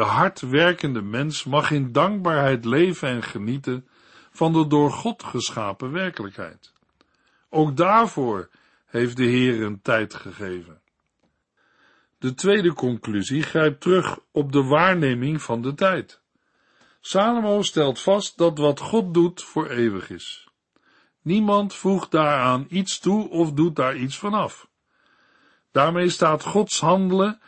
De 0.00 0.06
hard 0.06 0.40
werkende 0.40 1.02
mens 1.02 1.44
mag 1.44 1.70
in 1.70 1.92
dankbaarheid 1.92 2.64
leven 2.64 3.08
en 3.08 3.22
genieten 3.22 3.88
van 4.30 4.52
de 4.52 4.66
door 4.66 4.92
God 4.92 5.22
geschapen 5.22 5.92
werkelijkheid. 5.92 6.72
Ook 7.50 7.76
daarvoor 7.76 8.50
heeft 8.86 9.16
de 9.16 9.24
Heer 9.24 9.62
een 9.62 9.82
tijd 9.82 10.14
gegeven. 10.14 10.80
De 12.18 12.34
tweede 12.34 12.72
conclusie 12.72 13.42
grijpt 13.42 13.80
terug 13.80 14.18
op 14.32 14.52
de 14.52 14.62
waarneming 14.62 15.42
van 15.42 15.62
de 15.62 15.74
tijd. 15.74 16.20
Salomo 17.00 17.62
stelt 17.62 18.00
vast 18.00 18.38
dat 18.38 18.58
wat 18.58 18.80
God 18.80 19.14
doet 19.14 19.42
voor 19.42 19.68
eeuwig 19.68 20.10
is. 20.10 20.48
Niemand 21.22 21.74
voegt 21.74 22.10
daaraan 22.10 22.66
iets 22.68 22.98
toe 22.98 23.28
of 23.28 23.52
doet 23.52 23.76
daar 23.76 23.96
iets 23.96 24.18
vanaf. 24.18 24.68
Daarmee 25.72 26.08
staat 26.08 26.44
Gods 26.44 26.80
handelen 26.80 27.40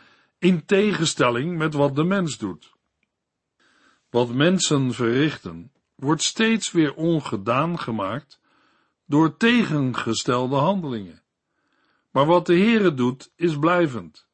in 0.43 0.65
tegenstelling 0.65 1.57
met 1.57 1.73
wat 1.73 1.95
de 1.95 2.03
mens 2.03 2.37
doet. 2.37 2.73
Wat 4.09 4.33
mensen 4.33 4.93
verrichten, 4.93 5.71
wordt 5.95 6.21
steeds 6.21 6.71
weer 6.71 6.93
ongedaan 6.93 7.79
gemaakt 7.79 8.39
door 9.05 9.37
tegengestelde 9.37 10.55
handelingen. 10.55 11.21
Maar 12.11 12.25
wat 12.25 12.45
de 12.45 12.57
Heere 12.57 12.93
doet, 12.93 13.31
is 13.35 13.59
blijvend. 13.59 14.27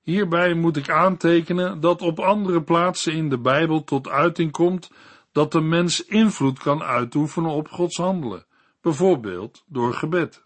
Hierbij 0.00 0.54
moet 0.54 0.76
ik 0.76 0.90
aantekenen 0.90 1.80
dat 1.80 2.02
op 2.02 2.18
andere 2.18 2.62
plaatsen 2.62 3.12
in 3.12 3.28
de 3.28 3.38
Bijbel 3.38 3.84
tot 3.84 4.08
uiting 4.08 4.52
komt 4.52 4.90
dat 5.32 5.52
de 5.52 5.60
mens 5.60 6.04
invloed 6.04 6.58
kan 6.58 6.82
uitoefenen 6.82 7.50
op 7.50 7.68
Gods 7.68 7.96
handelen, 7.96 8.46
bijvoorbeeld 8.80 9.64
door 9.66 9.94
gebed. 9.94 10.44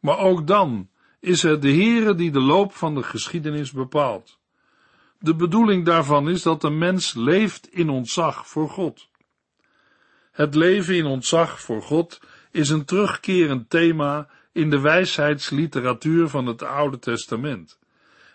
Maar 0.00 0.18
ook 0.18 0.46
dan 0.46 0.88
is 1.20 1.42
het 1.42 1.62
de 1.62 1.72
Heere 1.72 2.14
die 2.14 2.30
de 2.30 2.40
loop 2.40 2.74
van 2.74 2.94
de 2.94 3.02
geschiedenis 3.02 3.72
bepaalt. 3.72 4.38
De 5.18 5.34
bedoeling 5.34 5.84
daarvan 5.84 6.28
is 6.28 6.42
dat 6.42 6.60
de 6.60 6.70
mens 6.70 7.14
leeft 7.14 7.72
in 7.72 7.88
ontzag 7.88 8.48
voor 8.48 8.68
God. 8.68 9.08
Het 10.32 10.54
leven 10.54 10.94
in 10.94 11.06
ontzag 11.06 11.60
voor 11.60 11.82
God 11.82 12.20
is 12.50 12.68
een 12.68 12.84
terugkerend 12.84 13.70
thema 13.70 14.28
in 14.52 14.70
de 14.70 14.80
wijsheidsliteratuur 14.80 16.28
van 16.28 16.46
het 16.46 16.62
Oude 16.62 16.98
Testament 16.98 17.78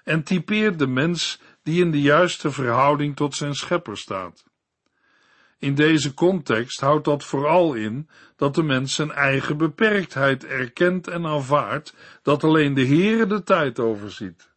en 0.04 0.24
typeert 0.24 0.80
de 0.80 0.88
mens 0.88 1.40
die 1.64 1.82
in 1.82 1.92
de 1.92 2.02
juiste 2.02 2.52
verhouding 2.52 3.16
tot 3.16 3.36
zijn 3.36 3.56
schepper 3.56 3.98
staat. 3.98 4.46
In 5.64 5.76
deze 5.76 6.14
context 6.14 6.80
houdt 6.80 7.06
dat 7.06 7.24
vooral 7.24 7.74
in 7.74 8.10
dat 8.36 8.56
de 8.56 8.64
mens 8.64 8.96
zijn 8.96 9.12
eigen 9.12 9.58
beperktheid 9.58 10.46
erkent 10.46 11.08
en 11.08 11.26
aanvaardt, 11.26 11.96
dat 12.22 12.44
alleen 12.44 12.74
de 12.74 12.86
Heere 12.86 13.26
de 13.26 13.44
tijd 13.44 13.80
overziet. 13.80 14.50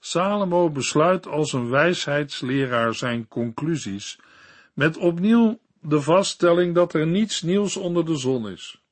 Salomo 0.00 0.70
besluit 0.70 1.26
als 1.26 1.52
een 1.52 1.68
wijsheidsleraar 1.68 2.94
zijn 2.94 3.28
conclusies 3.28 4.18
met 4.74 4.96
opnieuw 4.96 5.60
de 5.80 6.00
vaststelling 6.00 6.74
dat 6.74 6.94
er 6.94 7.06
niets 7.06 7.42
nieuws 7.42 7.76
onder 7.76 8.04
de 8.04 8.16
zon 8.16 8.48
is. 8.48 8.82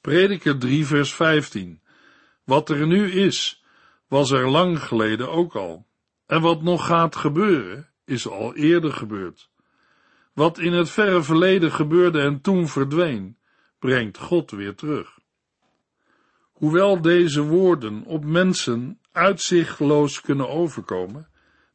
Prediker 0.00 0.58
3 0.58 0.86
vers 0.86 1.14
15 1.14 1.80
Wat 2.44 2.68
er 2.68 2.86
nu 2.86 3.10
is, 3.10 3.64
was 4.08 4.30
er 4.30 4.48
lang 4.48 4.82
geleden 4.82 5.30
ook 5.30 5.56
al. 5.56 5.86
En 6.26 6.40
wat 6.40 6.62
nog 6.62 6.86
gaat 6.86 7.16
gebeuren, 7.16 7.88
is 8.04 8.28
al 8.28 8.54
eerder 8.54 8.92
gebeurd. 8.92 9.54
Wat 10.36 10.58
in 10.58 10.72
het 10.72 10.90
verre 10.90 11.22
verleden 11.22 11.72
gebeurde 11.72 12.20
en 12.20 12.40
toen 12.40 12.68
verdween, 12.68 13.36
brengt 13.78 14.18
God 14.18 14.50
weer 14.50 14.74
terug. 14.74 15.18
Hoewel 16.52 17.00
deze 17.00 17.42
woorden 17.42 18.04
op 18.04 18.24
mensen 18.24 19.00
uitzichtloos 19.12 20.20
kunnen 20.20 20.48
overkomen, 20.48 21.28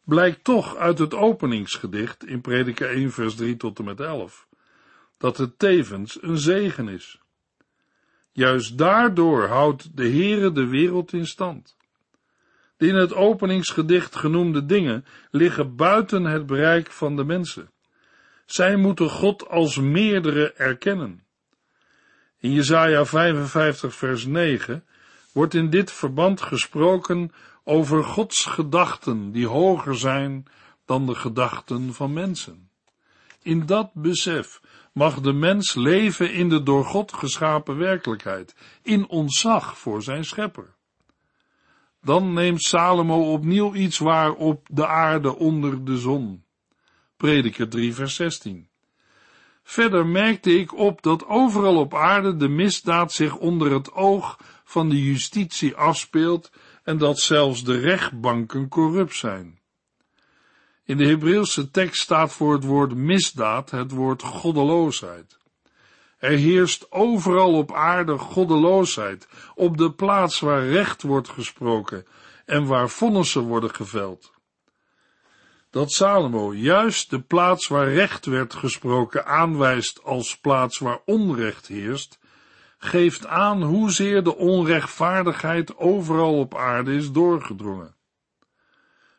blijkt 0.06 0.44
toch 0.44 0.76
uit 0.76 1.00
het 1.00 1.14
openingsgedicht 1.14 2.26
in 2.26 2.42
Prediker 2.42 2.90
1 2.90 3.12
vers 3.12 3.36
3 3.36 3.58
tot 3.58 3.80
en 3.80 3.86
met 3.86 4.00
11, 4.00 4.48
dat 5.18 5.38
het 5.38 5.60
tevens 5.60 6.24
een 6.24 6.38
zegen 6.38 6.88
is. 6.88 7.22
Juist 8.32 8.78
daardoor 8.78 9.48
houdt 9.48 9.98
de 9.98 10.10
Heere 10.10 10.52
de 10.52 10.68
wereld 10.68 11.14
in 11.14 11.28
stand. 11.28 11.78
De 12.78 12.88
in 12.88 12.96
het 12.96 13.14
openingsgedicht 13.14 14.16
genoemde 14.16 14.66
dingen 14.66 15.06
liggen 15.32 15.76
buiten 15.76 16.24
het 16.24 16.46
bereik 16.46 16.92
van 16.92 17.16
de 17.16 17.24
mensen. 17.24 17.72
Zij 18.52 18.76
moeten 18.76 19.10
God 19.10 19.50
als 19.50 19.78
meerdere 19.78 20.54
erkennen. 20.54 21.24
In 22.38 22.52
Jesaja 22.52 23.06
55 23.06 23.96
vers 23.96 24.26
9 24.26 24.86
wordt 25.34 25.54
in 25.54 25.70
dit 25.70 25.92
verband 25.92 26.42
gesproken 26.42 27.32
over 27.64 28.04
Gods 28.04 28.46
gedachten 28.46 29.32
die 29.32 29.48
hoger 29.48 29.98
zijn 29.98 30.46
dan 30.86 31.06
de 31.06 31.16
gedachten 31.16 31.94
van 31.94 32.14
mensen. 32.14 32.70
In 33.42 33.66
dat 33.66 33.94
besef 33.94 34.62
mag 34.94 35.22
de 35.22 35.34
mens 35.34 35.76
leven 35.76 36.34
in 36.34 36.50
de 36.50 36.64
door 36.64 36.86
God 36.86 37.14
geschapen 37.14 37.78
werkelijkheid, 37.78 38.56
in 38.84 39.08
ontzag 39.10 39.78
voor 39.78 40.04
zijn 40.04 40.24
schepper. 40.24 40.76
Dan 42.02 42.34
neemt 42.34 42.64
Salomo 42.64 43.32
opnieuw 43.32 43.74
iets 43.74 43.98
waar 43.98 44.32
op 44.32 44.68
de 44.72 44.88
aarde 44.88 45.36
onder 45.36 45.86
de 45.86 45.98
zon. 45.98 46.44
Prediker 47.22 47.70
3 47.70 47.94
vers 47.94 48.16
16. 48.16 48.68
Verder 49.64 50.06
merkte 50.06 50.60
ik 50.60 50.78
op 50.78 51.02
dat 51.02 51.28
overal 51.28 51.78
op 51.78 51.96
aarde 51.96 52.36
de 52.36 52.48
misdaad 52.48 53.12
zich 53.12 53.36
onder 53.36 53.72
het 53.72 53.94
oog 53.94 54.40
van 54.64 54.90
de 54.90 55.04
justitie 55.04 55.76
afspeelt 55.76 56.52
en 56.84 56.98
dat 56.98 57.20
zelfs 57.20 57.64
de 57.64 57.80
rechtbanken 57.80 58.68
corrupt 58.68 59.16
zijn. 59.16 59.60
In 60.86 60.98
de 60.98 61.06
Hebreeuwse 61.06 61.72
tekst 61.72 62.02
staat 62.02 62.34
voor 62.34 62.54
het 62.54 62.64
woord 62.64 62.96
misdaad 62.96 63.70
het 63.70 63.92
woord 63.92 64.24
goddeloosheid. 64.24 65.38
Er 66.18 66.38
heerst 66.38 66.92
overal 66.92 67.54
op 67.54 67.74
aarde 67.74 68.18
goddeloosheid, 68.18 69.28
op 69.56 69.78
de 69.78 69.92
plaats 69.92 70.40
waar 70.40 70.68
recht 70.68 71.02
wordt 71.02 71.30
gesproken 71.30 72.06
en 72.46 72.66
waar 72.66 72.90
vonnissen 72.90 73.42
worden 73.42 73.76
geveld. 73.76 74.32
Dat 75.72 75.92
Salomo 75.92 76.54
juist 76.54 77.10
de 77.10 77.22
plaats 77.22 77.68
waar 77.68 77.94
recht 77.94 78.26
werd 78.26 78.54
gesproken 78.54 79.26
aanwijst 79.26 80.04
als 80.04 80.38
plaats 80.38 80.78
waar 80.80 81.00
onrecht 81.06 81.68
heerst, 81.68 82.20
geeft 82.78 83.26
aan 83.26 83.64
hoezeer 83.64 84.24
de 84.24 84.36
onrechtvaardigheid 84.36 85.78
overal 85.78 86.40
op 86.40 86.56
aarde 86.56 86.94
is 86.94 87.12
doorgedrongen. 87.12 87.96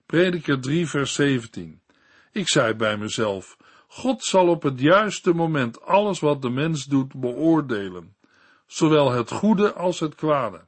Prediker 0.07 0.61
3 0.61 0.87
vers 0.87 1.15
17 1.15 1.83
Ik 2.33 2.49
zei 2.49 2.75
bij 2.75 2.97
mezelf, 2.97 3.57
God 3.88 4.25
zal 4.25 4.49
op 4.49 4.62
het 4.62 4.81
juiste 4.81 5.33
moment 5.33 5.83
alles 5.83 6.21
wat 6.21 6.43
de 6.43 6.51
mens 6.51 6.85
doet 6.85 7.15
beoordelen, 7.15 8.17
zowel 8.67 9.11
het 9.11 9.31
goede 9.31 9.73
als 9.73 10.01
het 10.01 10.15
kwade. 10.15 10.65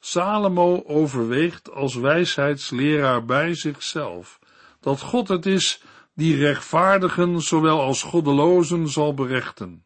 Salomo 0.00 0.82
overweegt 0.86 1.70
als 1.70 1.94
wijsheidsleraar 1.94 3.24
bij 3.24 3.54
zichzelf 3.54 4.39
dat 4.80 5.00
God 5.00 5.28
het 5.28 5.46
is 5.46 5.82
die 6.14 6.36
rechtvaardigen 6.36 7.40
zowel 7.40 7.80
als 7.80 8.02
goddelozen 8.02 8.88
zal 8.88 9.14
berechten. 9.14 9.84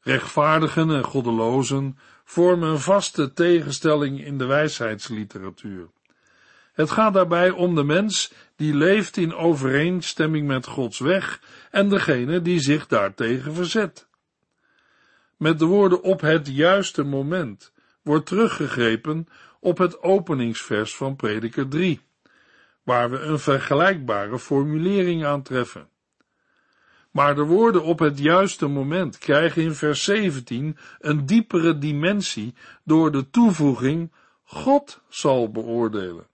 Rechtvaardigen 0.00 0.90
en 0.90 1.04
goddelozen 1.04 1.98
vormen 2.24 2.68
een 2.68 2.78
vaste 2.78 3.32
tegenstelling 3.32 4.24
in 4.24 4.38
de 4.38 4.44
wijsheidsliteratuur. 4.44 5.88
Het 6.72 6.90
gaat 6.90 7.14
daarbij 7.14 7.50
om 7.50 7.74
de 7.74 7.84
mens 7.84 8.32
die 8.56 8.74
leeft 8.74 9.16
in 9.16 9.34
overeenstemming 9.34 10.46
met 10.46 10.66
Gods 10.66 10.98
weg 10.98 11.40
en 11.70 11.88
degene 11.88 12.42
die 12.42 12.60
zich 12.60 12.86
daartegen 12.86 13.54
verzet. 13.54 14.08
Met 15.36 15.58
de 15.58 15.64
woorden 15.64 16.02
op 16.02 16.20
het 16.20 16.46
juiste 16.46 17.02
moment 17.02 17.72
wordt 18.02 18.26
teruggegrepen 18.26 19.28
op 19.60 19.78
het 19.78 20.02
openingsvers 20.02 20.96
van 20.96 21.16
Prediker 21.16 21.68
3, 21.68 22.00
waar 22.88 23.10
we 23.10 23.18
een 23.18 23.38
vergelijkbare 23.38 24.38
formulering 24.38 25.24
aantreffen. 25.24 25.88
Maar 27.10 27.34
de 27.34 27.42
woorden 27.42 27.82
op 27.82 27.98
het 27.98 28.18
juiste 28.18 28.66
moment 28.66 29.18
krijgen 29.18 29.62
in 29.62 29.74
vers 29.74 30.04
17 30.04 30.76
een 30.98 31.26
diepere 31.26 31.78
dimensie 31.78 32.54
door 32.84 33.12
de 33.12 33.30
toevoeging 33.30 34.12
God 34.44 35.00
zal 35.08 35.50
beoordelen. 35.50 36.26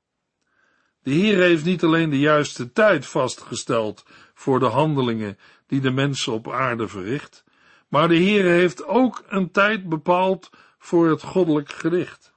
De 1.03 1.11
Heer 1.11 1.39
heeft 1.39 1.65
niet 1.65 1.83
alleen 1.83 2.11
de 2.11 2.19
juiste 2.19 2.73
tijd 2.73 3.07
vastgesteld 3.07 4.05
voor 4.35 4.59
de 4.59 4.69
handelingen 4.69 5.39
die 5.67 5.81
de 5.81 5.91
mensen 5.91 6.33
op 6.33 6.51
aarde 6.51 6.89
verricht, 6.89 7.45
maar 7.89 8.09
de 8.09 8.17
Heer 8.17 8.45
heeft 8.45 8.85
ook 8.85 9.25
een 9.29 9.51
tijd 9.51 9.89
bepaald 9.89 10.51
voor 10.79 11.09
het 11.09 11.23
goddelijk 11.23 11.73
gericht. 11.73 12.34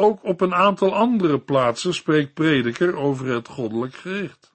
Ook 0.00 0.24
op 0.24 0.40
een 0.40 0.54
aantal 0.54 0.94
andere 0.94 1.38
plaatsen 1.40 1.94
spreekt 1.94 2.34
prediker 2.34 2.96
over 2.96 3.26
het 3.26 3.48
goddelijk 3.48 3.94
gericht. 3.94 4.54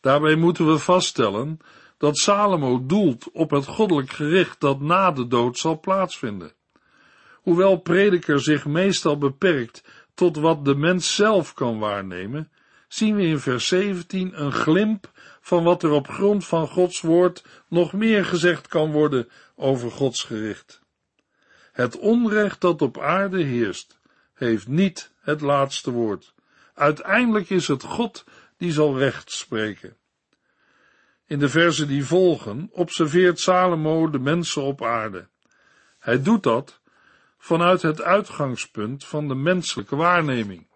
Daarbij 0.00 0.34
moeten 0.34 0.66
we 0.66 0.78
vaststellen 0.78 1.58
dat 1.98 2.18
Salomo 2.18 2.86
doelt 2.86 3.30
op 3.30 3.50
het 3.50 3.66
goddelijk 3.66 4.10
gericht 4.10 4.60
dat 4.60 4.80
na 4.80 5.10
de 5.10 5.26
dood 5.26 5.58
zal 5.58 5.80
plaatsvinden. 5.80 6.52
Hoewel 7.34 7.76
prediker 7.76 8.40
zich 8.40 8.66
meestal 8.66 9.18
beperkt 9.18 9.84
tot 10.14 10.36
wat 10.36 10.64
de 10.64 10.74
mens 10.74 11.14
zelf 11.14 11.54
kan 11.54 11.78
waarnemen, 11.78 12.50
zien 12.88 13.16
we 13.16 13.22
in 13.22 13.38
vers 13.38 13.66
17 13.66 14.42
een 14.42 14.52
glimp 14.52 15.10
van 15.40 15.64
wat 15.64 15.82
er 15.82 15.90
op 15.90 16.08
grond 16.08 16.46
van 16.46 16.68
Gods 16.68 17.00
woord 17.00 17.44
nog 17.68 17.92
meer 17.92 18.24
gezegd 18.24 18.68
kan 18.68 18.90
worden 18.90 19.28
over 19.56 19.90
Gods 19.90 20.22
gericht. 20.24 20.82
Het 21.72 21.98
onrecht 21.98 22.60
dat 22.60 22.82
op 22.82 22.98
aarde 22.98 23.42
heerst, 23.42 24.00
heeft 24.46 24.68
niet 24.68 25.12
het 25.20 25.40
laatste 25.40 25.90
woord. 25.90 26.34
Uiteindelijk 26.74 27.50
is 27.50 27.68
het 27.68 27.82
God 27.82 28.24
die 28.56 28.72
zal 28.72 28.98
recht 28.98 29.32
spreken. 29.32 29.96
In 31.26 31.38
de 31.38 31.48
versen 31.48 31.88
die 31.88 32.04
volgen 32.04 32.68
observeert 32.72 33.40
Salomo 33.40 34.10
de 34.10 34.18
mensen 34.18 34.62
op 34.62 34.82
aarde. 34.82 35.28
Hij 35.98 36.22
doet 36.22 36.42
dat 36.42 36.80
vanuit 37.38 37.82
het 37.82 38.02
uitgangspunt 38.02 39.04
van 39.04 39.28
de 39.28 39.34
menselijke 39.34 39.96
waarneming. 39.96 40.66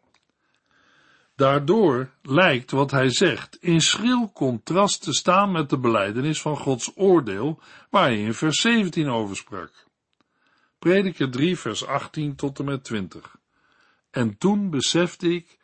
Daardoor 1.37 2.11
lijkt 2.23 2.71
wat 2.71 2.91
hij 2.91 3.11
zegt 3.11 3.57
in 3.61 3.81
schril 3.81 4.33
contrast 4.33 5.03
te 5.03 5.13
staan 5.13 5.53
met 5.53 5.71
de 5.71 5.79
beleidenis 5.79 6.41
van 6.41 6.57
Gods 6.57 6.93
oordeel, 6.95 7.61
waar 7.91 8.05
hij 8.05 8.19
in 8.19 8.35
vers 8.35 8.61
17 8.61 9.09
over 9.09 9.37
sprak. 9.37 9.73
Prediker 10.79 11.31
3, 11.31 11.59
vers 11.59 11.87
18 11.87 12.35
tot 12.35 12.59
en 12.59 12.65
met 12.65 12.85
20. 12.85 13.37
En 14.17 14.39
toen 14.39 14.71
besefte 14.71 15.35
ik 15.35 15.59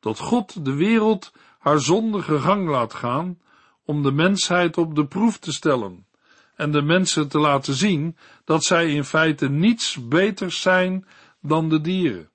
dat 0.00 0.18
God 0.18 0.64
de 0.64 0.74
wereld 0.74 1.32
haar 1.58 1.80
zondige 1.80 2.40
gang 2.40 2.68
laat 2.68 2.94
gaan 2.94 3.38
om 3.84 4.02
de 4.02 4.12
mensheid 4.12 4.78
op 4.78 4.94
de 4.94 5.06
proef 5.06 5.38
te 5.38 5.52
stellen 5.52 6.06
en 6.54 6.72
de 6.72 6.82
mensen 6.82 7.28
te 7.28 7.38
laten 7.38 7.74
zien 7.74 8.16
dat 8.44 8.64
zij 8.64 8.90
in 8.90 9.04
feite 9.04 9.48
niets 9.48 10.08
beters 10.08 10.60
zijn 10.60 11.06
dan 11.40 11.68
de 11.68 11.80
dieren. 11.80 12.30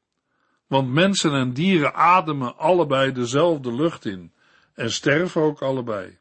Want 0.67 0.91
mensen 0.91 1.33
en 1.33 1.53
dieren 1.53 1.93
ademen 1.93 2.57
allebei 2.57 3.11
dezelfde 3.11 3.73
lucht 3.73 4.05
in 4.05 4.33
en 4.73 4.91
sterven 4.91 5.41
ook 5.41 5.61
allebei. 5.61 6.17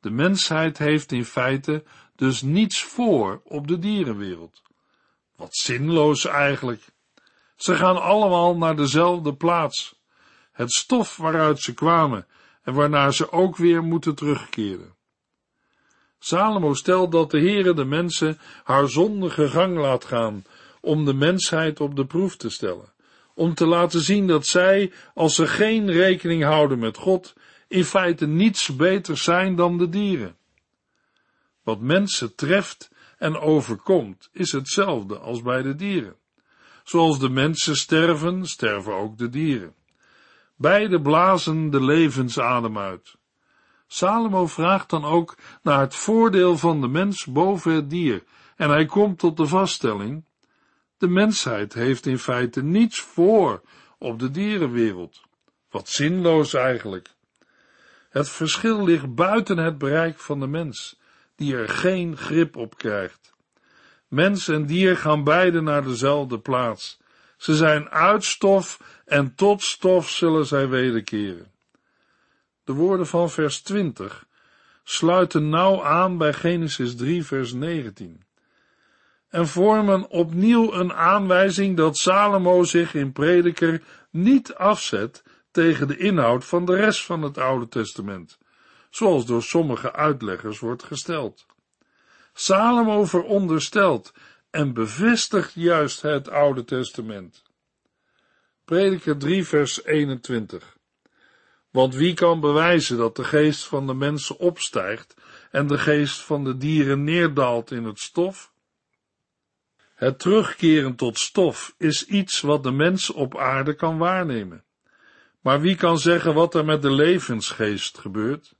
De 0.00 0.10
mensheid 0.10 0.78
heeft 0.78 1.12
in 1.12 1.24
feite 1.24 1.84
dus 2.16 2.42
niets 2.42 2.82
voor 2.82 3.40
op 3.44 3.68
de 3.68 3.78
dierenwereld. 3.78 4.62
Wat 5.36 5.56
zinloos 5.56 6.26
eigenlijk. 6.26 6.91
Ze 7.56 7.74
gaan 7.74 8.02
allemaal 8.02 8.56
naar 8.56 8.76
dezelfde 8.76 9.34
plaats, 9.34 10.00
het 10.52 10.72
stof 10.72 11.16
waaruit 11.16 11.60
ze 11.60 11.74
kwamen 11.74 12.26
en 12.62 12.74
waarnaar 12.74 13.14
ze 13.14 13.32
ook 13.32 13.56
weer 13.56 13.82
moeten 13.82 14.14
terugkeren. 14.14 14.94
Salomo 16.18 16.74
stelt 16.74 17.12
dat 17.12 17.30
de 17.30 17.38
Heere 17.38 17.74
de 17.74 17.84
mensen 17.84 18.38
haar 18.64 18.88
zondige 18.88 19.48
gang 19.48 19.76
laat 19.78 20.04
gaan 20.04 20.44
om 20.80 21.04
de 21.04 21.14
mensheid 21.14 21.80
op 21.80 21.96
de 21.96 22.06
proef 22.06 22.36
te 22.36 22.50
stellen, 22.50 22.92
om 23.34 23.54
te 23.54 23.66
laten 23.66 24.00
zien 24.00 24.26
dat 24.26 24.46
zij, 24.46 24.92
als 25.14 25.34
ze 25.34 25.46
geen 25.46 25.90
rekening 25.90 26.42
houden 26.42 26.78
met 26.78 26.96
God, 26.96 27.34
in 27.68 27.84
feite 27.84 28.26
niets 28.26 28.76
beter 28.76 29.16
zijn 29.16 29.56
dan 29.56 29.78
de 29.78 29.88
dieren. 29.88 30.36
Wat 31.62 31.80
mensen 31.80 32.34
treft 32.34 32.90
en 33.18 33.38
overkomt, 33.38 34.28
is 34.32 34.52
hetzelfde 34.52 35.18
als 35.18 35.42
bij 35.42 35.62
de 35.62 35.74
dieren. 35.74 36.16
Zoals 36.84 37.18
de 37.18 37.28
mensen 37.28 37.76
sterven, 37.76 38.46
sterven 38.46 38.94
ook 38.94 39.18
de 39.18 39.28
dieren. 39.28 39.74
Beide 40.56 41.00
blazen 41.00 41.70
de 41.70 41.84
levensadem 41.84 42.78
uit. 42.78 43.16
Salomo 43.86 44.46
vraagt 44.46 44.90
dan 44.90 45.04
ook 45.04 45.36
naar 45.62 45.80
het 45.80 45.94
voordeel 45.94 46.58
van 46.58 46.80
de 46.80 46.88
mens 46.88 47.24
boven 47.24 47.72
het 47.72 47.90
dier, 47.90 48.24
en 48.56 48.70
hij 48.70 48.86
komt 48.86 49.18
tot 49.18 49.36
de 49.36 49.46
vaststelling: 49.46 50.24
de 50.98 51.08
mensheid 51.08 51.74
heeft 51.74 52.06
in 52.06 52.18
feite 52.18 52.62
niets 52.62 53.00
voor 53.00 53.62
op 53.98 54.18
de 54.18 54.30
dierenwereld. 54.30 55.20
Wat 55.70 55.88
zinloos 55.88 56.54
eigenlijk. 56.54 57.08
Het 58.10 58.28
verschil 58.28 58.84
ligt 58.84 59.14
buiten 59.14 59.58
het 59.58 59.78
bereik 59.78 60.18
van 60.18 60.40
de 60.40 60.46
mens, 60.46 61.00
die 61.36 61.56
er 61.56 61.68
geen 61.68 62.16
grip 62.16 62.56
op 62.56 62.76
krijgt. 62.76 63.31
Mens 64.12 64.48
en 64.48 64.66
dier 64.66 64.96
gaan 64.96 65.24
beide 65.24 65.60
naar 65.60 65.84
dezelfde 65.84 66.38
plaats. 66.38 67.00
Ze 67.36 67.54
zijn 67.54 67.88
uit 67.88 68.24
stof 68.24 68.80
en 69.04 69.34
tot 69.34 69.62
stof 69.62 70.10
zullen 70.10 70.46
zij 70.46 70.68
wederkeren. 70.68 71.50
De 72.64 72.72
woorden 72.72 73.06
van 73.06 73.30
vers 73.30 73.60
20 73.60 74.26
sluiten 74.84 75.48
nauw 75.48 75.84
aan 75.84 76.18
bij 76.18 76.32
Genesis 76.32 76.96
3 76.96 77.24
vers 77.24 77.52
19 77.52 78.24
en 79.28 79.48
vormen 79.48 80.08
opnieuw 80.08 80.72
een 80.72 80.92
aanwijzing 80.92 81.76
dat 81.76 81.96
Salomo 81.96 82.62
zich 82.62 82.94
in 82.94 83.12
prediker 83.12 83.82
niet 84.10 84.54
afzet 84.54 85.22
tegen 85.50 85.88
de 85.88 85.96
inhoud 85.96 86.44
van 86.44 86.64
de 86.64 86.74
rest 86.74 87.04
van 87.04 87.22
het 87.22 87.38
Oude 87.38 87.68
Testament, 87.68 88.38
zoals 88.90 89.26
door 89.26 89.42
sommige 89.42 89.92
uitleggers 89.92 90.58
wordt 90.58 90.82
gesteld. 90.82 91.46
Salomo 92.34 93.04
veronderstelt 93.04 94.12
en 94.50 94.72
bevestigt 94.72 95.52
juist 95.54 96.02
het 96.02 96.28
Oude 96.28 96.64
Testament. 96.64 97.42
Prediker 98.64 99.18
3 99.18 99.46
vers 99.46 99.84
21 99.84 100.76
Want 101.70 101.94
wie 101.94 102.14
kan 102.14 102.40
bewijzen 102.40 102.96
dat 102.96 103.16
de 103.16 103.24
geest 103.24 103.64
van 103.64 103.86
de 103.86 103.94
mensen 103.94 104.38
opstijgt 104.38 105.14
en 105.50 105.66
de 105.66 105.78
geest 105.78 106.20
van 106.20 106.44
de 106.44 106.56
dieren 106.56 107.04
neerdaalt 107.04 107.70
in 107.70 107.84
het 107.84 108.00
stof? 108.00 108.52
Het 109.94 110.18
terugkeren 110.18 110.96
tot 110.96 111.18
stof 111.18 111.74
is 111.78 112.06
iets 112.06 112.40
wat 112.40 112.62
de 112.62 112.70
mens 112.70 113.10
op 113.10 113.38
aarde 113.38 113.74
kan 113.74 113.98
waarnemen. 113.98 114.64
Maar 115.40 115.60
wie 115.60 115.76
kan 115.76 115.98
zeggen 115.98 116.34
wat 116.34 116.54
er 116.54 116.64
met 116.64 116.82
de 116.82 116.92
levensgeest 116.92 117.98
gebeurt? 117.98 118.54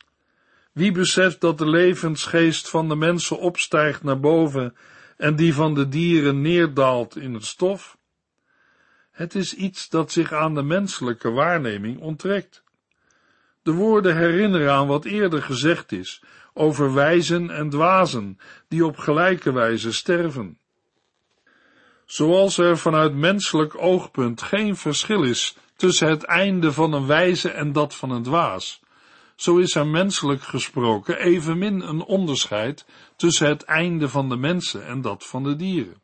Wie 0.72 0.92
beseft 0.92 1.40
dat 1.40 1.58
de 1.58 1.68
levensgeest 1.68 2.68
van 2.68 2.88
de 2.88 2.96
mensen 2.96 3.38
opstijgt 3.38 4.02
naar 4.02 4.20
boven 4.20 4.76
en 5.16 5.36
die 5.36 5.54
van 5.54 5.74
de 5.74 5.88
dieren 5.88 6.40
neerdaalt 6.40 7.16
in 7.16 7.34
het 7.34 7.44
stof? 7.44 7.96
Het 9.10 9.34
is 9.34 9.54
iets 9.54 9.88
dat 9.88 10.12
zich 10.12 10.32
aan 10.32 10.54
de 10.54 10.62
menselijke 10.62 11.30
waarneming 11.30 12.00
onttrekt. 12.00 12.62
De 13.62 13.72
woorden 13.72 14.16
herinneren 14.16 14.72
aan 14.72 14.86
wat 14.86 15.04
eerder 15.04 15.42
gezegd 15.42 15.92
is 15.92 16.22
over 16.54 16.94
wijzen 16.94 17.50
en 17.50 17.70
dwazen 17.70 18.38
die 18.68 18.86
op 18.86 18.96
gelijke 18.96 19.52
wijze 19.52 19.92
sterven. 19.92 20.58
Zoals 22.06 22.58
er 22.58 22.78
vanuit 22.78 23.14
menselijk 23.14 23.82
oogpunt 23.82 24.42
geen 24.42 24.76
verschil 24.76 25.22
is 25.22 25.56
tussen 25.76 26.08
het 26.08 26.22
einde 26.22 26.72
van 26.72 26.92
een 26.92 27.06
wijze 27.06 27.50
en 27.50 27.72
dat 27.72 27.94
van 27.94 28.10
een 28.10 28.22
dwaas, 28.22 28.82
zo 29.42 29.56
is 29.56 29.74
er 29.74 29.86
menselijk 29.86 30.42
gesproken 30.42 31.18
evenmin 31.18 31.80
een 31.80 32.02
onderscheid 32.02 32.86
tussen 33.16 33.48
het 33.48 33.62
einde 33.62 34.08
van 34.08 34.28
de 34.28 34.36
mensen 34.36 34.86
en 34.86 35.00
dat 35.00 35.26
van 35.26 35.42
de 35.42 35.56
dieren. 35.56 36.02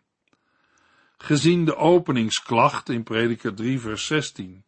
Gezien 1.16 1.64
de 1.64 1.77
openingsklacht 1.77 2.88
in 2.88 3.03
Prediker 3.03 3.55
3 3.55 3.81
vers 3.81 4.07
16 4.07 4.64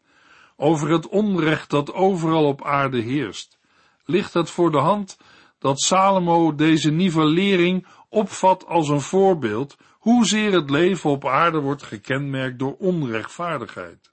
over 0.57 0.91
het 0.91 1.09
onrecht 1.09 1.71
dat 1.71 1.93
overal 1.93 2.45
op 2.45 2.65
aarde 2.65 3.01
heerst, 3.01 3.59
ligt 4.05 4.35
het 4.35 4.51
voor 4.51 4.71
de 4.71 4.81
hand 4.81 5.19
dat 5.59 5.81
Salomo 5.81 6.55
deze 6.55 6.91
nivellering 6.91 7.87
opvat 8.09 8.67
als 8.67 8.89
een 8.89 9.01
voorbeeld 9.01 9.77
hoezeer 9.99 10.53
het 10.53 10.71
leven 10.71 11.11
op 11.11 11.27
aarde 11.27 11.61
wordt 11.61 11.83
gekenmerkt 11.83 12.59
door 12.59 12.77
onrechtvaardigheid. 12.77 14.11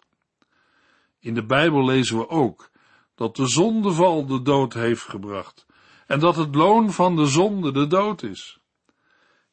In 1.20 1.34
de 1.34 1.46
Bijbel 1.46 1.86
lezen 1.86 2.17
we 2.17 2.30
ook 2.30 2.70
dat 3.18 3.36
de 3.36 3.48
zondeval 3.48 4.26
de 4.26 4.42
dood 4.42 4.74
heeft 4.74 5.02
gebracht 5.02 5.66
en 6.08 6.20
dat 6.20 6.36
het 6.36 6.56
loon 6.56 6.92
van 6.92 7.16
de 7.16 7.26
zonde 7.26 7.72
de 7.72 7.88
dood 7.88 8.24
is. 8.24 8.60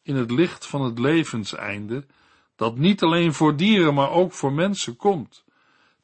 In 0.03 0.17
het 0.17 0.31
licht 0.31 0.67
van 0.67 0.83
het 0.83 0.99
levenseinde, 0.99 2.07
dat 2.57 2.77
niet 2.77 3.03
alleen 3.03 3.35
voor 3.35 3.57
dieren 3.57 3.95
maar 3.95 4.11
ook 4.11 4.33
voor 4.33 4.53
mensen 4.53 4.97
komt, 4.97 5.45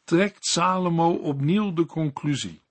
trekt 0.04 0.46
Salomo 0.46 1.12
opnieuw 1.12 1.72
de 1.72 1.86
conclusie. 1.86 2.62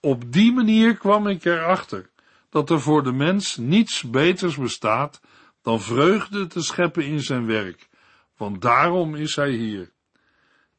Op 0.00 0.32
die 0.32 0.52
manier 0.52 0.96
kwam 0.96 1.26
ik 1.26 1.44
erachter 1.44 2.10
dat 2.50 2.70
er 2.70 2.80
voor 2.80 3.02
de 3.02 3.12
mens 3.12 3.56
niets 3.56 4.02
beters 4.02 4.56
bestaat 4.56 5.20
dan 5.62 5.80
vreugde 5.80 6.46
te 6.46 6.62
scheppen 6.62 7.04
in 7.04 7.20
zijn 7.20 7.46
werk, 7.46 7.88
want 8.36 8.62
daarom 8.62 9.14
is 9.14 9.36
hij 9.36 9.50
hier. 9.50 9.92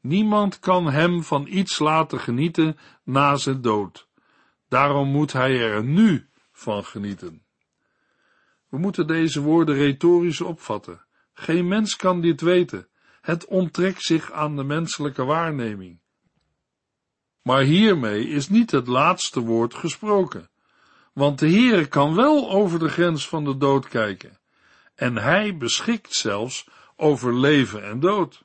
Niemand 0.00 0.58
kan 0.58 0.90
hem 0.90 1.22
van 1.22 1.46
iets 1.46 1.78
laten 1.78 2.20
genieten 2.20 2.78
na 3.04 3.36
zijn 3.36 3.60
dood. 3.60 4.08
Daarom 4.68 5.08
moet 5.08 5.32
hij 5.32 5.60
er 5.60 5.84
nu 5.84 6.28
van 6.52 6.84
genieten. 6.84 7.42
We 8.68 8.78
moeten 8.78 9.06
deze 9.06 9.40
woorden 9.40 9.74
retorisch 9.74 10.40
opvatten. 10.40 11.04
Geen 11.32 11.68
mens 11.68 11.96
kan 11.96 12.20
dit 12.20 12.40
weten. 12.40 12.88
Het 13.20 13.46
onttrekt 13.46 14.02
zich 14.02 14.32
aan 14.32 14.56
de 14.56 14.64
menselijke 14.64 15.24
waarneming. 15.24 16.00
Maar 17.42 17.62
hiermee 17.62 18.28
is 18.28 18.48
niet 18.48 18.70
het 18.70 18.86
laatste 18.86 19.40
woord 19.40 19.74
gesproken, 19.74 20.50
want 21.12 21.38
de 21.38 21.50
Heere 21.50 21.86
kan 21.86 22.14
wel 22.14 22.50
over 22.50 22.78
de 22.78 22.88
grens 22.88 23.28
van 23.28 23.44
de 23.44 23.56
dood 23.56 23.88
kijken, 23.88 24.38
en 24.94 25.16
hij 25.16 25.56
beschikt 25.56 26.14
zelfs 26.14 26.68
over 26.96 27.34
leven 27.34 27.84
en 27.84 28.00
dood. 28.00 28.44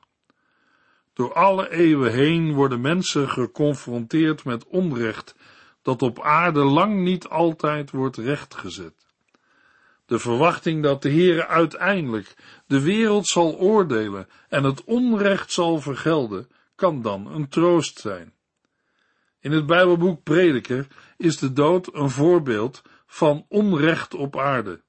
Door 1.13 1.34
alle 1.34 1.71
eeuwen 1.71 2.12
heen 2.12 2.54
worden 2.54 2.82
mensen 2.82 3.30
geconfronteerd 3.30 4.43
met 4.43 4.67
onrecht 4.67 5.36
dat 5.82 6.02
op 6.02 6.21
aarde 6.21 6.63
lang 6.63 7.04
niet 7.04 7.28
altijd 7.28 7.91
wordt 7.91 8.17
rechtgezet. 8.17 9.04
De 10.06 10.19
verwachting 10.19 10.84
dat 10.84 11.02
de 11.02 11.10
Heere 11.10 11.47
uiteindelijk 11.47 12.36
de 12.67 12.82
wereld 12.82 13.28
zal 13.28 13.58
oordelen 13.58 14.28
en 14.49 14.63
het 14.63 14.84
onrecht 14.84 15.52
zal 15.52 15.82
vergelden, 15.82 16.47
kan 16.76 17.02
dan 17.02 17.28
een 17.28 17.49
troost 17.49 17.99
zijn. 17.99 18.34
In 19.39 19.52
het 19.52 19.65
Bijbelboek 19.65 20.23
Prediker 20.23 20.88
is 21.17 21.38
de 21.38 21.54
dood 21.54 21.93
een 21.93 22.10
voorbeeld 22.10 22.82
van 23.06 23.45
onrecht 23.47 24.13
op 24.13 24.38
aarde. 24.38 24.82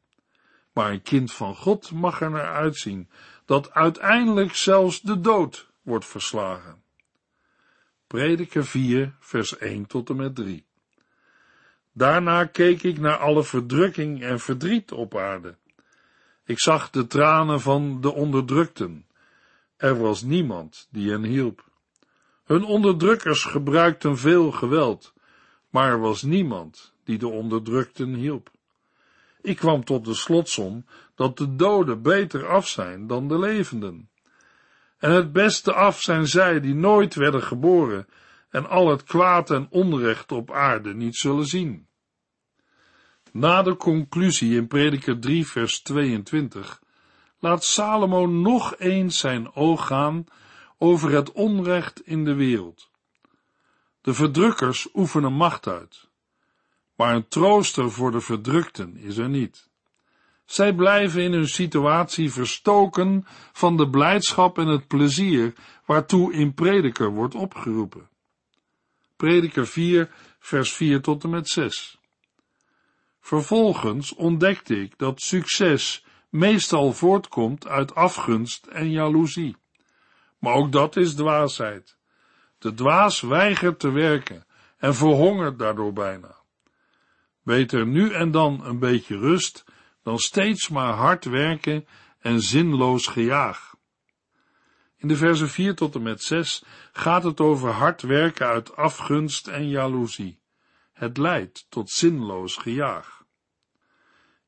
Maar 0.72 0.90
een 0.90 1.02
kind 1.02 1.32
van 1.32 1.56
God 1.56 1.92
mag 1.92 2.20
er 2.20 2.30
naar 2.30 2.52
uitzien 2.52 3.10
dat 3.44 3.72
uiteindelijk 3.72 4.54
zelfs 4.54 5.00
de 5.00 5.20
dood 5.20 5.72
wordt 5.84 6.06
verslagen. 6.06 6.82
Prediker 8.06 8.64
4, 8.64 9.14
vers 9.20 9.58
1 9.58 9.86
tot 9.86 10.08
en 10.08 10.16
met 10.16 10.34
3. 10.34 10.64
Daarna 11.92 12.44
keek 12.44 12.82
ik 12.82 12.98
naar 12.98 13.16
alle 13.16 13.44
verdrukking 13.44 14.22
en 14.22 14.40
verdriet 14.40 14.92
op 14.92 15.16
aarde. 15.16 15.56
Ik 16.44 16.58
zag 16.58 16.90
de 16.90 17.06
tranen 17.06 17.60
van 17.60 18.00
de 18.00 18.12
onderdrukten. 18.12 19.06
Er 19.76 19.98
was 19.98 20.22
niemand 20.22 20.88
die 20.90 21.10
hen 21.10 21.22
hielp. 21.22 21.70
Hun 22.44 22.64
onderdrukkers 22.64 23.44
gebruikten 23.44 24.18
veel 24.18 24.50
geweld, 24.50 25.12
maar 25.70 25.90
er 25.90 26.00
was 26.00 26.22
niemand 26.22 26.92
die 27.04 27.18
de 27.18 27.28
onderdrukten 27.28 28.14
hielp. 28.14 28.50
Ik 29.40 29.56
kwam 29.56 29.84
tot 29.84 30.04
de 30.04 30.14
slotsom 30.14 30.84
dat 31.14 31.36
de 31.36 31.56
doden 31.56 32.02
beter 32.02 32.46
af 32.46 32.68
zijn 32.68 33.06
dan 33.06 33.28
de 33.28 33.38
levenden. 33.38 34.08
En 35.04 35.10
het 35.10 35.32
beste 35.32 35.72
af 35.72 36.00
zijn 36.00 36.26
zij 36.26 36.60
die 36.60 36.74
nooit 36.74 37.14
werden 37.14 37.42
geboren 37.42 38.06
en 38.50 38.68
al 38.68 38.90
het 38.90 39.02
kwaad 39.02 39.50
en 39.50 39.66
onrecht 39.70 40.32
op 40.32 40.50
aarde 40.50 40.94
niet 40.94 41.16
zullen 41.16 41.46
zien. 41.46 41.88
Na 43.32 43.62
de 43.62 43.76
conclusie 43.76 44.56
in 44.56 44.66
Prediker 44.66 45.18
3 45.18 45.46
vers 45.46 45.82
22 45.82 46.82
laat 47.38 47.64
Salomo 47.64 48.26
nog 48.26 48.76
eens 48.78 49.18
zijn 49.18 49.54
oog 49.54 49.86
gaan 49.86 50.24
over 50.78 51.10
het 51.10 51.32
onrecht 51.32 52.06
in 52.06 52.24
de 52.24 52.34
wereld. 52.34 52.90
De 54.00 54.14
verdrukkers 54.14 54.88
oefenen 54.94 55.32
macht 55.32 55.66
uit, 55.66 56.08
maar 56.96 57.14
een 57.14 57.28
trooster 57.28 57.90
voor 57.90 58.10
de 58.10 58.20
verdrukten 58.20 58.96
is 58.96 59.16
er 59.16 59.28
niet. 59.28 59.70
Zij 60.44 60.74
blijven 60.74 61.22
in 61.22 61.32
hun 61.32 61.48
situatie 61.48 62.32
verstoken 62.32 63.26
van 63.52 63.76
de 63.76 63.90
blijdschap 63.90 64.58
en 64.58 64.66
het 64.66 64.86
plezier 64.86 65.54
waartoe 65.84 66.32
in 66.32 66.54
Prediker 66.54 67.10
wordt 67.10 67.34
opgeroepen. 67.34 68.08
Prediker 69.16 69.66
4, 69.66 70.10
vers 70.38 70.72
4 70.72 71.00
tot 71.00 71.24
en 71.24 71.30
met 71.30 71.48
6. 71.48 71.98
Vervolgens 73.20 74.14
ontdekte 74.14 74.80
ik 74.80 74.98
dat 74.98 75.20
succes 75.20 76.04
meestal 76.28 76.92
voortkomt 76.92 77.66
uit 77.66 77.94
afgunst 77.94 78.66
en 78.66 78.90
jaloezie. 78.90 79.56
Maar 80.38 80.54
ook 80.54 80.72
dat 80.72 80.96
is 80.96 81.14
dwaasheid. 81.14 81.96
De 82.58 82.74
dwaas 82.74 83.20
weigert 83.20 83.78
te 83.78 83.90
werken 83.90 84.46
en 84.78 84.94
verhongert 84.94 85.58
daardoor 85.58 85.92
bijna. 85.92 86.36
Beter 87.42 87.86
nu 87.86 88.12
en 88.12 88.30
dan 88.30 88.64
een 88.64 88.78
beetje 88.78 89.18
rust 89.18 89.64
dan 90.04 90.18
steeds 90.18 90.68
maar 90.68 90.92
hard 90.92 91.24
werken 91.24 91.86
en 92.18 92.40
zinloos 92.40 93.06
gejaag. 93.06 93.74
In 94.96 95.08
de 95.08 95.16
versen 95.16 95.48
4 95.48 95.74
tot 95.74 95.94
en 95.94 96.02
met 96.02 96.22
6 96.22 96.64
gaat 96.92 97.24
het 97.24 97.40
over 97.40 97.70
hard 97.70 98.02
werken 98.02 98.46
uit 98.46 98.76
afgunst 98.76 99.48
en 99.48 99.68
jaloezie. 99.68 100.38
Het 100.92 101.16
leidt 101.16 101.66
tot 101.68 101.90
zinloos 101.90 102.56
gejaag. 102.56 103.24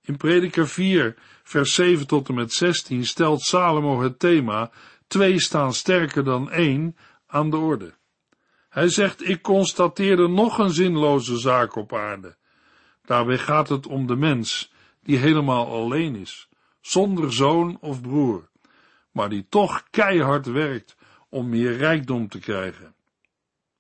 In 0.03 0.16
Prediker 0.16 0.69
4, 0.69 1.16
vers 1.42 1.75
7 1.75 2.07
tot 2.07 2.29
en 2.29 2.35
met 2.35 2.53
16 2.53 3.05
stelt 3.07 3.40
Salomo 3.40 4.01
het 4.01 4.19
thema 4.19 4.71
twee 5.07 5.40
staan 5.40 5.75
sterker 5.75 6.25
dan 6.25 6.51
één 6.51 6.97
aan 7.27 7.51
de 7.51 7.57
orde. 7.57 7.95
Hij 8.69 8.88
zegt, 8.88 9.29
ik 9.29 9.42
constateerde 9.42 10.29
nog 10.29 10.59
een 10.59 10.71
zinloze 10.71 11.38
zaak 11.38 11.77
op 11.77 11.95
aarde. 11.95 12.37
Daarbij 13.05 13.38
gaat 13.38 13.69
het 13.69 13.87
om 13.87 14.07
de 14.07 14.16
mens, 14.16 14.73
die 15.07 15.19
helemaal 15.19 15.66
alleen 15.66 16.16
is, 16.16 16.49
zonder 16.81 17.33
zoon 17.33 17.79
of 17.81 18.01
broer, 18.01 18.49
maar 19.11 19.29
die 19.29 19.47
toch 19.49 19.87
keihard 19.90 20.47
werkt 20.47 20.97
om 21.29 21.49
meer 21.49 21.77
rijkdom 21.77 22.29
te 22.29 22.38
krijgen. 22.38 22.95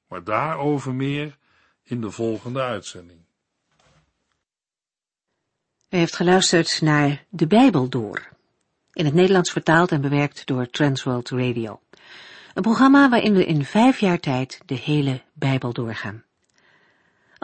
Maar 0.08 0.24
daarover 0.24 0.94
meer 0.94 1.38
in 1.82 2.00
de 2.00 2.10
volgende 2.10 2.60
uitzending. 2.60 3.20
U 5.88 5.96
heeft 5.96 6.16
geluisterd 6.16 6.80
naar 6.80 7.24
De 7.28 7.46
Bijbel 7.46 7.88
Door, 7.88 8.28
in 8.92 9.04
het 9.04 9.14
Nederlands 9.14 9.52
vertaald 9.52 9.92
en 9.92 10.00
bewerkt 10.00 10.46
door 10.46 10.70
Transworld 10.70 11.30
Radio. 11.30 11.80
Een 12.54 12.62
programma 12.62 13.08
waarin 13.08 13.34
we 13.34 13.44
in 13.44 13.64
vijf 13.64 14.00
jaar 14.00 14.20
tijd 14.20 14.60
de 14.66 14.74
hele 14.74 15.22
Bijbel 15.32 15.72
doorgaan. 15.72 16.25